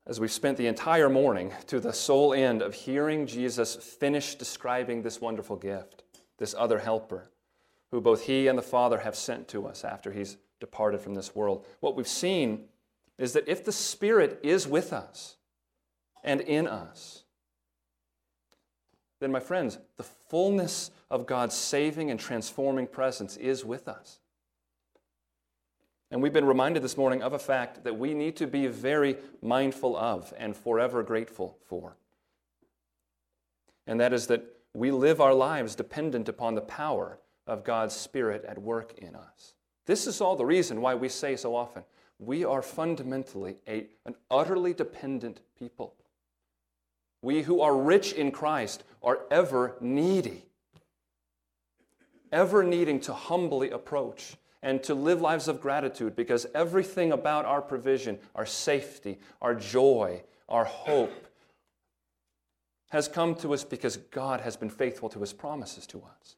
as 0.06 0.20
we've 0.20 0.32
spent 0.32 0.58
the 0.58 0.68
entire 0.68 1.10
morning 1.10 1.52
to 1.68 1.80
the 1.80 1.94
sole 1.94 2.34
end 2.34 2.62
of 2.62 2.76
hearing 2.76 3.26
Jesus 3.26 3.76
finish 3.76 4.36
describing 4.36 5.02
this 5.02 5.20
wonderful 5.20 5.56
gift, 5.56 6.04
this 6.38 6.54
other 6.56 6.78
helper, 6.78 7.32
who 7.90 8.00
both 8.00 8.26
he 8.26 8.48
and 8.48 8.58
the 8.58 8.64
Father 8.64 9.00
have 9.00 9.16
sent 9.16 9.48
to 9.48 9.66
us 9.66 9.84
after 9.84 10.12
he's 10.12 10.38
departed 10.60 11.02
from 11.02 11.16
this 11.16 11.34
world. 11.34 11.66
What 11.80 11.96
we've 11.96 12.08
seen 12.08 12.66
is 13.18 13.34
that 13.34 13.48
if 13.48 13.66
the 13.66 13.72
Spirit 13.72 14.40
is 14.44 14.68
with 14.68 14.94
us 14.94 15.38
and 16.26 16.42
in 16.42 16.68
us, 16.68 17.24
then, 19.22 19.32
my 19.32 19.40
friends, 19.40 19.78
the 19.96 20.04
fullness 20.04 20.92
of 21.10 21.26
God's 21.26 21.56
saving 21.56 22.12
and 22.12 22.20
transforming 22.20 22.86
presence 22.86 23.38
is 23.38 23.64
with 23.64 23.88
us. 23.88 24.20
And 26.12 26.22
we've 26.22 26.34
been 26.34 26.46
reminded 26.46 26.84
this 26.84 26.98
morning 26.98 27.24
of 27.24 27.34
a 27.34 27.40
fact 27.40 27.86
that 27.86 27.98
we 27.98 28.14
need 28.14 28.36
to 28.38 28.48
be 28.48 28.68
very 28.68 29.18
mindful 29.42 29.96
of 29.96 30.34
and 30.38 30.56
forever 30.56 31.02
grateful 31.02 31.58
for. 31.68 31.96
And 33.88 34.00
that 34.00 34.14
is 34.14 34.28
that 34.28 34.44
we 34.74 34.92
live 34.92 35.22
our 35.22 35.34
lives 35.34 35.76
dependent 35.76 36.28
upon 36.28 36.56
the 36.56 36.62
power 36.62 37.20
of 37.48 37.64
God's 37.64 37.96
Spirit 37.96 38.44
at 38.46 38.62
work 38.62 38.98
in 38.98 39.16
us. 39.16 39.54
This 39.86 40.08
is 40.08 40.20
all 40.20 40.36
the 40.36 40.46
reason 40.46 40.82
why 40.82 40.96
we 40.96 41.08
say 41.10 41.36
so 41.36 41.56
often 41.56 41.84
we 42.20 42.46
are 42.46 42.62
fundamentally 42.62 43.58
a, 43.68 43.88
an 44.06 44.16
utterly 44.32 44.74
dependent 44.74 45.42
people. 45.58 45.96
We 47.26 47.42
who 47.42 47.60
are 47.62 47.76
rich 47.76 48.14
in 48.14 48.30
Christ 48.30 48.84
are 49.02 49.22
ever 49.32 49.78
needy, 49.82 50.46
ever 52.32 52.64
needing 52.64 53.00
to 53.00 53.14
humbly 53.14 53.72
approach 53.72 54.36
and 54.62 54.84
to 54.84 54.94
live 54.94 55.22
lives 55.22 55.48
of 55.48 55.60
gratitude 55.60 56.16
because 56.16 56.46
everything 56.54 57.12
about 57.12 57.46
our 57.46 57.64
provision, 57.64 58.20
our 58.36 58.46
safety, 58.46 59.18
our 59.42 59.56
joy, 59.56 60.22
our 60.48 60.66
hope, 60.66 61.26
has 62.90 63.08
come 63.08 63.34
to 63.38 63.56
us 63.56 63.64
because 63.64 63.98
God 63.98 64.42
has 64.42 64.56
been 64.56 64.70
faithful 64.70 65.10
to 65.10 65.20
his 65.20 65.34
promises 65.34 65.88
to 65.88 66.04
us. 66.04 66.36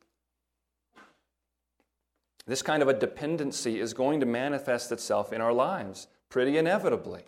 This 2.45 2.61
kind 2.61 2.81
of 2.81 2.87
a 2.87 2.93
dependency 2.93 3.81
is 3.81 3.93
going 3.93 4.21
to 4.21 4.25
manifest 4.25 4.93
itself 4.93 5.33
in 5.33 5.41
our 5.41 5.51
lives 5.51 6.07
pretty 6.29 6.57
inevitably 6.57 7.23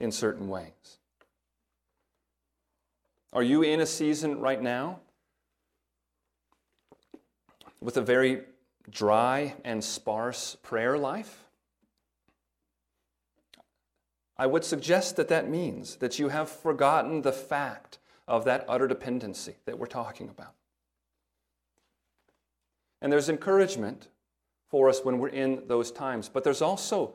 in 0.00 0.10
certain 0.10 0.48
ways. 0.48 0.98
Are 3.34 3.42
you 3.42 3.62
in 3.62 3.80
a 3.80 3.86
season 3.86 4.38
right 4.38 4.62
now 4.62 5.00
with 7.80 7.96
a 7.96 8.00
very 8.00 8.42
dry 8.88 9.54
and 9.64 9.82
sparse 9.82 10.56
prayer 10.62 10.96
life? 10.96 11.42
I 14.36 14.46
would 14.46 14.64
suggest 14.64 15.16
that 15.16 15.26
that 15.28 15.48
means 15.48 15.96
that 15.96 16.20
you 16.20 16.28
have 16.28 16.48
forgotten 16.48 17.22
the 17.22 17.32
fact 17.32 17.98
of 18.28 18.44
that 18.44 18.64
utter 18.68 18.86
dependency 18.86 19.56
that 19.64 19.80
we're 19.80 19.86
talking 19.86 20.28
about. 20.28 20.54
And 23.02 23.12
there's 23.12 23.28
encouragement 23.28 24.08
for 24.68 24.88
us 24.88 25.04
when 25.04 25.18
we're 25.18 25.28
in 25.28 25.64
those 25.66 25.90
times. 25.90 26.28
But 26.28 26.44
there's 26.44 26.62
also 26.62 27.14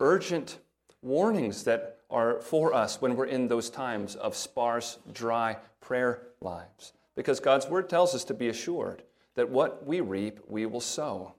urgent 0.00 0.58
warnings 1.02 1.62
that 1.64 1.91
are 2.12 2.40
for 2.40 2.74
us 2.74 3.00
when 3.00 3.16
we're 3.16 3.26
in 3.26 3.48
those 3.48 3.70
times 3.70 4.14
of 4.14 4.36
sparse, 4.36 4.98
dry 5.12 5.56
prayer 5.80 6.22
lives. 6.40 6.92
Because 7.16 7.40
God's 7.40 7.66
word 7.66 7.88
tells 7.88 8.14
us 8.14 8.24
to 8.24 8.34
be 8.34 8.48
assured 8.48 9.02
that 9.34 9.48
what 9.48 9.86
we 9.86 10.00
reap, 10.00 10.40
we 10.46 10.66
will 10.66 10.80
sow. 10.80 11.34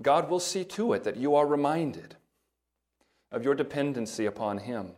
God 0.00 0.30
will 0.30 0.40
see 0.40 0.64
to 0.64 0.92
it 0.92 1.04
that 1.04 1.16
you 1.16 1.34
are 1.34 1.46
reminded 1.46 2.16
of 3.30 3.44
your 3.44 3.54
dependency 3.54 4.26
upon 4.26 4.58
Him. 4.58 4.92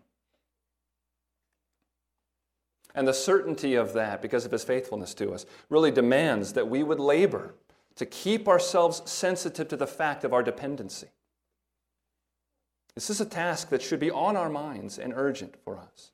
And 2.95 3.09
the 3.09 3.14
certainty 3.14 3.74
of 3.74 3.93
that, 3.95 4.22
because 4.22 4.45
of 4.45 4.53
His 4.53 4.64
faithfulness 4.64 5.14
to 5.14 5.32
us, 5.32 5.47
really 5.68 5.91
demands 5.91 6.53
that 6.53 6.68
we 6.68 6.82
would 6.82 7.01
labor 7.01 7.55
to 7.97 8.07
keep 8.07 8.49
ourselves 8.49 9.03
sensitive 9.05 9.68
to 9.68 9.76
the 9.76 9.87
fact 9.87 10.24
of 10.24 10.32
our 10.32 10.43
dependency. 10.43 11.09
This 12.95 13.11
is 13.11 13.20
a 13.20 13.26
task 13.26 13.70
that 13.70 13.82
should 13.82 14.01
be 14.01 14.11
on 14.11 14.36
our 14.36 14.49
minds 14.49 14.99
and 14.99 15.12
urgent 15.16 15.57
for 15.64 15.78
us. 15.78 16.12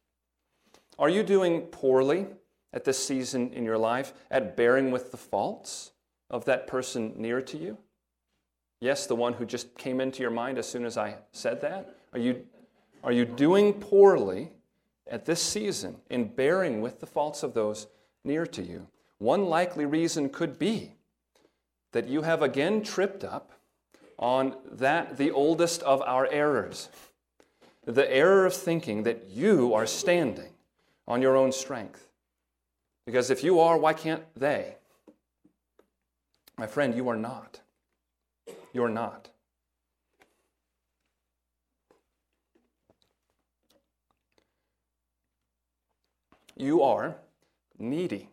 Are 0.98 1.08
you 1.08 1.22
doing 1.22 1.62
poorly 1.62 2.26
at 2.72 2.84
this 2.84 3.04
season 3.04 3.52
in 3.52 3.64
your 3.64 3.78
life 3.78 4.12
at 4.30 4.56
bearing 4.56 4.90
with 4.90 5.10
the 5.10 5.16
faults 5.16 5.92
of 6.30 6.44
that 6.46 6.66
person 6.66 7.12
near 7.16 7.42
to 7.42 7.58
you? 7.58 7.76
Yes, 8.80 9.06
the 9.06 9.16
one 9.16 9.34
who 9.34 9.44
just 9.44 9.76
came 9.76 10.00
into 10.00 10.22
your 10.22 10.30
mind 10.30 10.56
as 10.56 10.66
soon 10.66 10.86
as 10.86 10.96
I 10.96 11.16
said 11.32 11.60
that? 11.60 11.94
Are 12.14 12.18
you, 12.18 12.46
are 13.04 13.12
you 13.12 13.26
doing 13.26 13.74
poorly 13.74 14.50
at 15.06 15.26
this 15.26 15.42
season 15.42 15.96
in 16.08 16.28
bearing 16.28 16.80
with 16.80 17.00
the 17.00 17.06
faults 17.06 17.42
of 17.42 17.52
those 17.52 17.88
near 18.24 18.46
to 18.46 18.62
you? 18.62 18.86
One 19.18 19.46
likely 19.46 19.84
reason 19.84 20.30
could 20.30 20.58
be 20.58 20.94
that 21.92 22.08
you 22.08 22.22
have 22.22 22.40
again 22.40 22.82
tripped 22.82 23.22
up 23.22 23.52
on 24.20 24.54
that, 24.70 25.16
the 25.16 25.30
oldest 25.30 25.82
of 25.82 26.02
our 26.02 26.28
errors. 26.30 26.90
The 27.86 28.08
error 28.14 28.44
of 28.44 28.54
thinking 28.54 29.02
that 29.04 29.24
you 29.28 29.74
are 29.74 29.86
standing 29.86 30.52
on 31.08 31.22
your 31.22 31.36
own 31.36 31.50
strength. 31.50 32.06
Because 33.06 33.30
if 33.30 33.42
you 33.42 33.58
are, 33.58 33.78
why 33.78 33.94
can't 33.94 34.22
they? 34.36 34.76
My 36.58 36.66
friend, 36.66 36.94
you 36.94 37.08
are 37.08 37.16
not. 37.16 37.60
You're 38.74 38.90
not. 38.90 39.30
You 46.54 46.82
are 46.82 47.16
needy. 47.78 48.28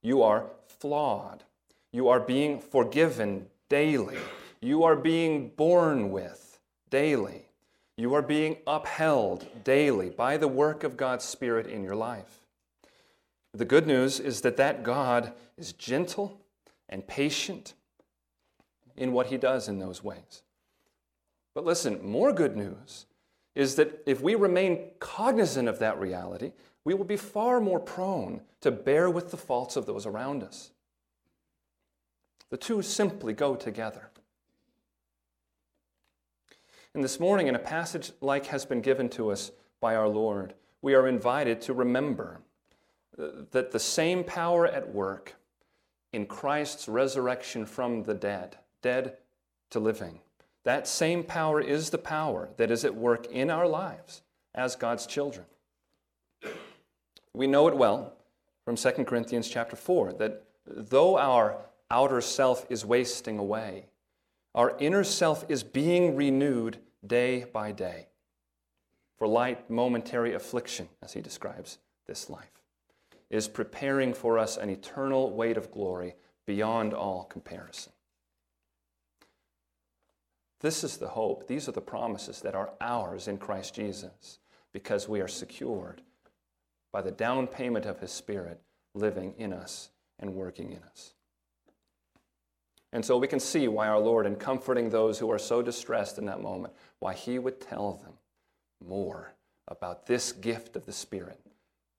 You 0.00 0.22
are 0.22 0.46
flawed. 0.78 1.42
You 1.90 2.08
are 2.08 2.20
being 2.20 2.60
forgiven 2.60 3.46
daily. 3.68 4.18
You 4.64 4.84
are 4.84 4.96
being 4.96 5.50
born 5.50 6.10
with 6.10 6.58
daily. 6.88 7.44
You 7.98 8.14
are 8.14 8.22
being 8.22 8.56
upheld 8.66 9.46
daily 9.62 10.08
by 10.08 10.38
the 10.38 10.48
work 10.48 10.84
of 10.84 10.96
God's 10.96 11.26
Spirit 11.26 11.66
in 11.66 11.84
your 11.84 11.94
life. 11.94 12.40
The 13.52 13.66
good 13.66 13.86
news 13.86 14.20
is 14.20 14.40
that 14.40 14.56
that 14.56 14.82
God 14.82 15.34
is 15.58 15.74
gentle 15.74 16.40
and 16.88 17.06
patient 17.06 17.74
in 18.96 19.12
what 19.12 19.26
he 19.26 19.36
does 19.36 19.68
in 19.68 19.80
those 19.80 20.02
ways. 20.02 20.40
But 21.54 21.66
listen, 21.66 22.02
more 22.02 22.32
good 22.32 22.56
news 22.56 23.04
is 23.54 23.74
that 23.74 24.02
if 24.06 24.22
we 24.22 24.34
remain 24.34 24.92
cognizant 24.98 25.68
of 25.68 25.78
that 25.80 26.00
reality, 26.00 26.52
we 26.86 26.94
will 26.94 27.04
be 27.04 27.18
far 27.18 27.60
more 27.60 27.80
prone 27.80 28.40
to 28.62 28.70
bear 28.70 29.10
with 29.10 29.30
the 29.30 29.36
faults 29.36 29.76
of 29.76 29.84
those 29.84 30.06
around 30.06 30.42
us. 30.42 30.70
The 32.48 32.56
two 32.56 32.80
simply 32.80 33.34
go 33.34 33.56
together. 33.56 34.08
And 36.94 37.02
this 37.02 37.18
morning, 37.18 37.48
in 37.48 37.56
a 37.56 37.60
passage 37.60 38.12
like 38.20 38.46
has 38.46 38.64
been 38.64 38.80
given 38.80 39.08
to 39.10 39.32
us 39.32 39.50
by 39.80 39.96
our 39.96 40.08
Lord, 40.08 40.54
we 40.80 40.94
are 40.94 41.08
invited 41.08 41.60
to 41.62 41.74
remember 41.74 42.40
uh, 43.18 43.26
that 43.50 43.72
the 43.72 43.80
same 43.80 44.22
power 44.22 44.68
at 44.68 44.94
work 44.94 45.34
in 46.12 46.24
Christ's 46.24 46.86
resurrection 46.88 47.66
from 47.66 48.04
the 48.04 48.14
dead, 48.14 48.58
dead 48.80 49.16
to 49.70 49.80
living, 49.80 50.20
that 50.62 50.86
same 50.86 51.24
power 51.24 51.60
is 51.60 51.90
the 51.90 51.98
power 51.98 52.48
that 52.58 52.70
is 52.70 52.84
at 52.84 52.94
work 52.94 53.26
in 53.26 53.50
our 53.50 53.66
lives 53.66 54.22
as 54.54 54.76
God's 54.76 55.04
children. 55.04 55.46
We 57.32 57.48
know 57.48 57.66
it 57.66 57.76
well 57.76 58.12
from 58.64 58.76
2 58.76 58.90
Corinthians 59.04 59.48
chapter 59.48 59.74
4 59.74 60.12
that 60.14 60.44
though 60.64 61.18
our 61.18 61.56
outer 61.90 62.20
self 62.20 62.66
is 62.70 62.84
wasting 62.84 63.40
away, 63.40 63.86
our 64.54 64.76
inner 64.78 65.04
self 65.04 65.44
is 65.48 65.62
being 65.62 66.14
renewed 66.14 66.78
day 67.06 67.44
by 67.52 67.72
day. 67.72 68.08
For 69.16 69.26
light 69.26 69.70
momentary 69.70 70.34
affliction, 70.34 70.88
as 71.02 71.12
he 71.12 71.20
describes 71.20 71.78
this 72.06 72.28
life, 72.28 72.62
is 73.30 73.48
preparing 73.48 74.12
for 74.12 74.38
us 74.38 74.56
an 74.56 74.70
eternal 74.70 75.30
weight 75.32 75.56
of 75.56 75.70
glory 75.70 76.14
beyond 76.46 76.92
all 76.92 77.24
comparison. 77.24 77.92
This 80.60 80.84
is 80.84 80.96
the 80.96 81.08
hope. 81.08 81.46
These 81.46 81.68
are 81.68 81.72
the 81.72 81.80
promises 81.80 82.40
that 82.40 82.54
are 82.54 82.70
ours 82.80 83.28
in 83.28 83.38
Christ 83.38 83.74
Jesus 83.74 84.38
because 84.72 85.08
we 85.08 85.20
are 85.20 85.28
secured 85.28 86.02
by 86.92 87.02
the 87.02 87.10
down 87.10 87.46
payment 87.46 87.86
of 87.86 88.00
His 88.00 88.12
Spirit 88.12 88.60
living 88.94 89.34
in 89.36 89.52
us 89.52 89.90
and 90.18 90.34
working 90.34 90.72
in 90.72 90.82
us. 90.90 91.14
And 92.94 93.04
so 93.04 93.18
we 93.18 93.26
can 93.26 93.40
see 93.40 93.66
why 93.66 93.88
our 93.88 93.98
Lord, 93.98 94.24
in 94.24 94.36
comforting 94.36 94.88
those 94.88 95.18
who 95.18 95.30
are 95.32 95.38
so 95.38 95.60
distressed 95.60 96.16
in 96.16 96.26
that 96.26 96.40
moment, 96.40 96.72
why 97.00 97.12
He 97.12 97.40
would 97.40 97.60
tell 97.60 97.94
them 97.94 98.14
more 98.88 99.34
about 99.66 100.06
this 100.06 100.30
gift 100.30 100.76
of 100.76 100.86
the 100.86 100.92
Spirit 100.92 101.40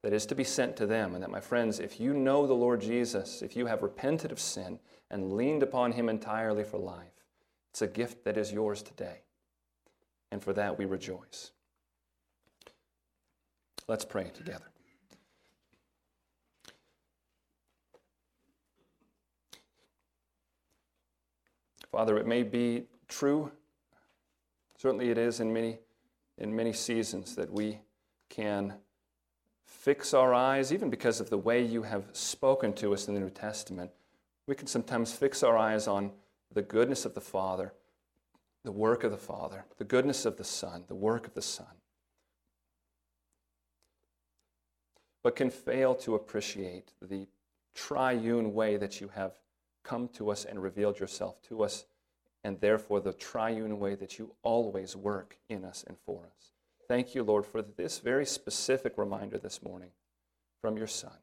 that 0.04 0.14
is 0.14 0.26
to 0.28 0.36
be 0.36 0.46
sent 0.46 0.78
to 0.78 0.86
them. 0.86 1.14
And 1.14 1.22
that, 1.22 1.30
my 1.30 1.42
friends, 1.42 1.80
if 1.80 2.00
you 2.00 2.14
know 2.14 2.48
the 2.48 2.54
Lord 2.54 2.80
Jesus, 2.80 3.42
if 3.42 3.58
you 3.58 3.66
have 3.66 3.84
repented 3.84 4.32
of 4.32 4.40
sin 4.40 4.80
and 5.12 5.34
leaned 5.34 5.64
upon 5.64 5.92
Him 5.92 6.08
entirely 6.08 6.64
for 6.64 6.78
life, 6.78 7.26
it's 7.72 7.82
a 7.82 7.88
gift 7.88 8.24
that 8.24 8.38
is 8.38 8.54
yours 8.54 8.82
today. 8.82 9.24
And 10.32 10.42
for 10.42 10.54
that 10.54 10.78
we 10.78 10.86
rejoice. 10.86 11.52
Let's 13.86 14.06
pray 14.06 14.32
together. 14.34 14.72
Father, 21.96 22.18
it 22.18 22.28
may 22.28 22.44
be 22.44 22.84
true, 23.08 23.50
certainly 24.78 25.12
it 25.12 25.18
is 25.18 25.40
in 25.40 25.54
many, 25.54 25.80
in 26.38 26.54
many 26.54 26.74
seasons, 26.74 27.36
that 27.36 27.50
we 27.50 27.80
can 28.28 28.74
fix 29.64 30.14
our 30.14 30.34
eyes, 30.34 30.74
even 30.74 30.90
because 30.90 31.22
of 31.22 31.30
the 31.30 31.38
way 31.38 31.64
you 31.64 31.84
have 31.84 32.04
spoken 32.12 32.74
to 32.74 32.92
us 32.94 33.08
in 33.08 33.14
the 33.14 33.22
New 33.22 33.30
Testament, 33.30 33.92
we 34.46 34.56
can 34.56 34.68
sometimes 34.68 35.14
fix 35.14 35.42
our 35.42 35.58
eyes 35.58 35.88
on 35.88 36.12
the 36.52 36.62
goodness 36.62 37.06
of 37.06 37.14
the 37.14 37.22
Father, 37.22 37.72
the 38.66 38.74
work 38.74 39.06
of 39.06 39.12
the 39.12 39.18
Father, 39.18 39.64
the 39.78 39.86
goodness 39.86 40.26
of 40.26 40.36
the 40.36 40.44
Son, 40.44 40.84
the 40.90 40.96
work 40.96 41.26
of 41.26 41.34
the 41.34 41.42
Son, 41.42 41.78
but 45.24 45.38
can 45.38 45.50
fail 45.50 45.96
to 45.96 46.16
appreciate 46.16 46.92
the 47.02 47.26
triune 47.74 48.54
way 48.54 48.76
that 48.76 49.00
you 49.00 49.08
have 49.16 49.32
come 49.86 50.10
to 50.10 50.30
us 50.30 50.44
and 50.44 50.62
revealed 50.62 51.00
yourself 51.00 51.42
to 51.44 51.64
us, 51.64 51.86
and 52.44 52.60
therefore 52.60 53.00
the 53.00 53.14
triune 53.14 53.80
way 53.80 53.96
that 53.96 54.20
you 54.20 54.36
always 54.44 54.96
work 54.96 55.38
in 55.48 55.64
us 55.64 55.86
and 55.88 55.98
for 56.06 56.26
us. 56.26 56.52
Thank 56.88 57.16
you, 57.16 57.24
Lord, 57.24 57.46
for 57.46 57.62
this 57.62 58.00
very 58.00 58.26
specific 58.26 58.98
reminder 58.98 59.38
this 59.38 59.64
morning 59.64 59.92
from 60.62 60.78
your 60.78 60.88
Son 60.88 61.18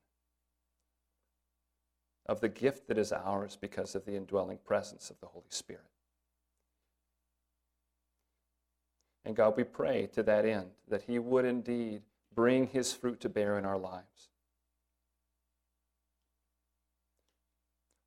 of 2.27 2.41
the 2.41 2.49
gift 2.49 2.89
that 2.89 2.99
is 2.99 3.13
ours 3.13 3.59
because 3.61 3.95
of 3.95 4.05
the 4.05 4.17
indwelling 4.17 4.59
presence 4.65 5.11
of 5.11 5.21
the 5.21 5.27
Holy 5.27 5.45
Spirit. 5.51 5.83
And 9.25 9.37
God, 9.37 9.55
we 9.57 9.65
pray 9.65 10.09
to 10.15 10.23
that 10.25 10.45
end 10.45 10.71
that 10.89 11.03
He 11.03 11.19
would 11.19 11.45
indeed 11.45 12.03
bring 12.35 12.67
His 12.67 12.93
fruit 12.93 13.21
to 13.21 13.29
bear 13.29 13.59
in 13.59 13.65
our 13.65 13.79
lives. 13.79 14.32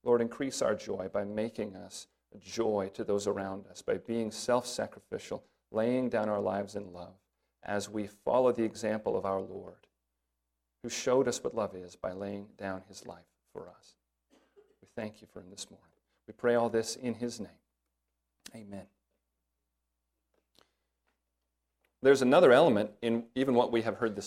Lord, 0.05 0.21
increase 0.21 0.61
our 0.61 0.75
joy 0.75 1.09
by 1.11 1.23
making 1.23 1.75
us 1.75 2.07
a 2.33 2.37
joy 2.37 2.91
to 2.93 3.03
those 3.03 3.27
around 3.27 3.65
us, 3.67 3.81
by 3.81 3.97
being 3.97 4.31
self 4.31 4.65
sacrificial, 4.67 5.43
laying 5.71 6.09
down 6.09 6.29
our 6.29 6.39
lives 6.39 6.75
in 6.75 6.93
love 6.93 7.15
as 7.63 7.89
we 7.89 8.07
follow 8.07 8.51
the 8.51 8.63
example 8.63 9.17
of 9.17 9.25
our 9.25 9.41
Lord, 9.41 9.87
who 10.83 10.89
showed 10.89 11.27
us 11.27 11.43
what 11.43 11.55
love 11.55 11.75
is 11.75 11.95
by 11.95 12.13
laying 12.13 12.45
down 12.57 12.83
his 12.87 13.07
life 13.07 13.25
for 13.51 13.67
us. 13.67 13.95
We 14.81 14.87
thank 14.95 15.21
you 15.21 15.27
for 15.33 15.39
him 15.39 15.49
this 15.49 15.69
morning. 15.71 15.83
We 16.27 16.33
pray 16.33 16.53
all 16.53 16.69
this 16.69 16.95
in 16.95 17.15
his 17.15 17.39
name. 17.39 17.49
Amen. 18.55 18.85
There's 22.03 22.21
another 22.21 22.51
element 22.51 22.91
in 23.01 23.23
even 23.33 23.55
what 23.55 23.71
we 23.71 23.81
have 23.81 23.97
heard 23.97 24.15
this 24.15 24.23